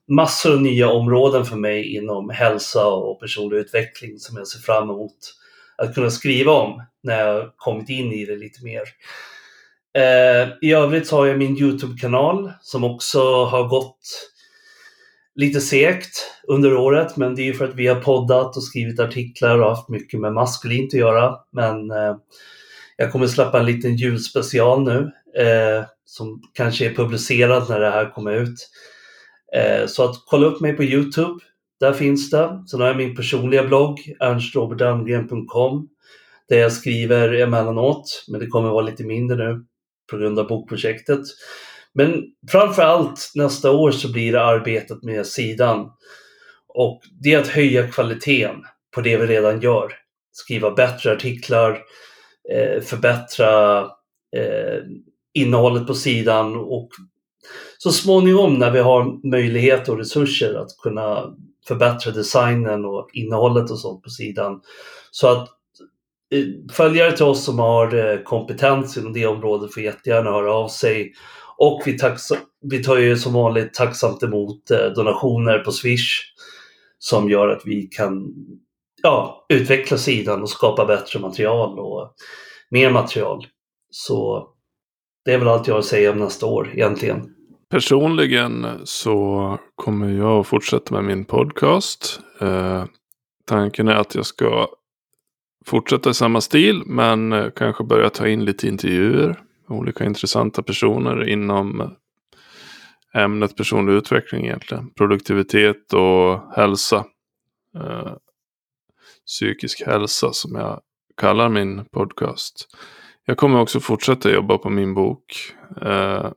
[0.08, 4.90] Massor av nya områden för mig inom hälsa och personlig utveckling som jag ser fram
[4.90, 5.36] emot
[5.78, 8.84] att kunna skriva om när jag kommit in i det lite mer.
[9.98, 14.00] Eh, I övrigt så har jag min Youtube-kanal som också har gått
[15.36, 19.60] lite segt under året, men det är för att vi har poddat och skrivit artiklar
[19.60, 21.36] och haft mycket med maskulint att göra.
[21.52, 22.16] Men eh,
[22.98, 25.12] jag kommer släppa en liten julspecial nu
[25.44, 28.70] eh, som kanske är publicerad när det här kommer ut.
[29.56, 31.40] Eh, så att kolla upp mig på Youtube.
[31.80, 32.64] Där finns det.
[32.72, 35.88] Sen har jag min personliga blogg, ernstrobertalmgren.com
[36.50, 39.66] där jag skriver emellanåt, men det kommer vara lite mindre nu
[40.12, 41.20] på grund av bokprojektet.
[41.94, 45.92] Men framför allt nästa år så blir det arbetet med sidan.
[46.68, 48.64] Och det är att höja kvaliteten
[48.96, 49.94] på det vi redan gör.
[50.32, 51.82] Skriva bättre artiklar,
[52.52, 53.80] eh, förbättra
[54.36, 54.80] eh,
[55.34, 56.90] innehållet på sidan och
[57.78, 61.36] så småningom när vi har möjlighet och resurser att kunna
[61.68, 64.62] förbättra designen och innehållet och sånt på sidan.
[65.12, 65.50] Så att
[66.72, 71.14] följare till oss som har eh, kompetens inom det området får jättegärna höra av sig.
[71.58, 71.98] Och vi,
[72.62, 76.22] vi tar ju som vanligt tacksamt emot eh, donationer på Swish
[77.00, 78.34] som gör att vi kan
[79.04, 82.14] ja, utveckla sidan och skapa bättre material och
[82.70, 83.48] mer material.
[83.92, 84.48] Så
[85.26, 87.36] det är väl allt jag har att säga om nästa år egentligen.
[87.70, 92.20] Personligen så kommer jag att fortsätta med min podcast.
[92.42, 92.86] Eh,
[93.46, 94.68] tanken är att jag ska
[95.66, 99.28] fortsätta i samma stil men eh, kanske börja ta in lite intervjuer
[99.68, 101.92] med olika intressanta personer inom eh,
[103.24, 104.94] ämnet personlig utveckling egentligen.
[104.94, 107.06] Produktivitet och hälsa.
[107.76, 108.14] Eh,
[109.26, 110.82] psykisk hälsa som jag
[111.18, 112.68] kallar min podcast.
[113.26, 115.54] Jag kommer också fortsätta jobba på min bok.
[115.82, 116.32] Eh,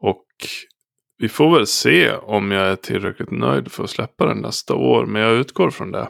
[0.00, 0.26] och
[1.18, 5.06] vi får väl se om jag är tillräckligt nöjd för att släppa den nästa år.
[5.06, 6.08] Men jag utgår från det.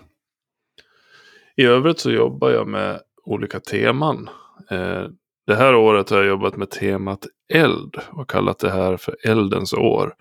[1.60, 4.30] I övrigt så jobbar jag med olika teman.
[4.70, 5.04] Eh,
[5.46, 9.72] det här året har jag jobbat med temat eld och kallat det här för eldens
[9.72, 10.14] år.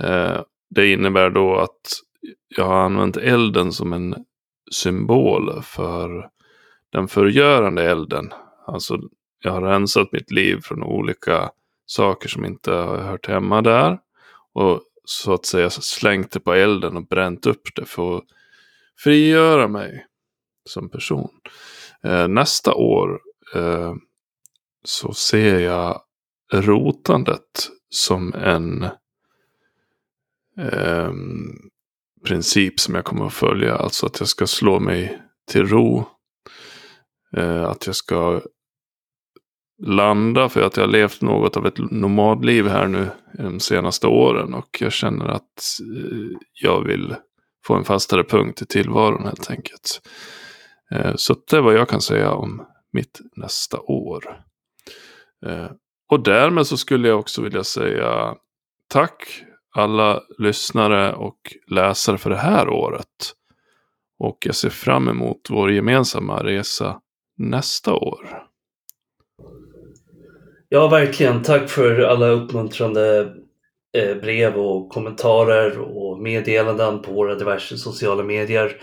[0.00, 1.80] Eh, det innebär då att
[2.56, 4.14] jag har använt elden som en
[4.70, 6.28] symbol för
[6.92, 8.32] den förgörande elden.
[8.66, 8.98] Alltså
[9.44, 11.50] jag har rensat mitt liv från olika
[11.86, 13.98] saker som inte har hört hemma där.
[14.52, 18.24] Och så att säga slängt det på elden och bränt upp det för att
[18.98, 20.06] frigöra mig
[20.64, 21.30] som person.
[22.04, 23.20] Eh, nästa år
[23.54, 23.94] eh,
[24.84, 26.02] så ser jag
[26.52, 28.82] rotandet som en
[30.58, 31.12] eh,
[32.24, 33.76] princip som jag kommer att följa.
[33.76, 36.04] Alltså att jag ska slå mig till ro.
[37.36, 38.40] Eh, att jag ska
[39.82, 44.54] landa för att jag har levt något av ett nomadliv här nu de senaste åren.
[44.54, 47.14] Och jag känner att eh, jag vill
[47.66, 50.00] få en fastare punkt i tillvaron helt enkelt.
[50.90, 54.44] Eh, så det är vad jag kan säga om mitt nästa år.
[55.46, 55.70] Eh,
[56.08, 58.34] och därmed så skulle jag också vilja säga
[58.88, 63.34] tack alla lyssnare och läsare för det här året.
[64.18, 67.00] Och jag ser fram emot vår gemensamma resa
[67.38, 68.46] nästa år.
[70.68, 71.42] Ja, verkligen.
[71.42, 73.34] Tack för alla uppmuntrande
[73.96, 78.76] eh, brev och kommentarer och meddelanden på våra diverse sociala medier.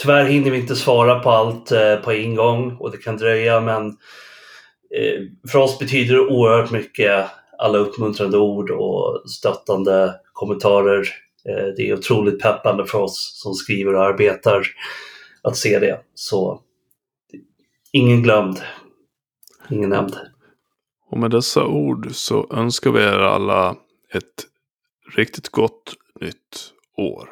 [0.00, 3.60] Tyvärr hinner vi inte svara på allt eh, på en gång och det kan dröja
[3.60, 7.26] men eh, för oss betyder det oerhört mycket
[7.58, 11.08] alla uppmuntrande ord och stöttande kommentarer.
[11.48, 14.66] Eh, det är otroligt peppande för oss som skriver och arbetar
[15.42, 16.00] att se det.
[16.14, 16.60] Så
[17.92, 18.60] ingen glömd,
[19.70, 20.16] ingen nämnd.
[21.10, 23.76] Och med dessa ord så önskar vi er alla
[24.14, 24.46] ett
[25.16, 27.28] riktigt gott nytt år.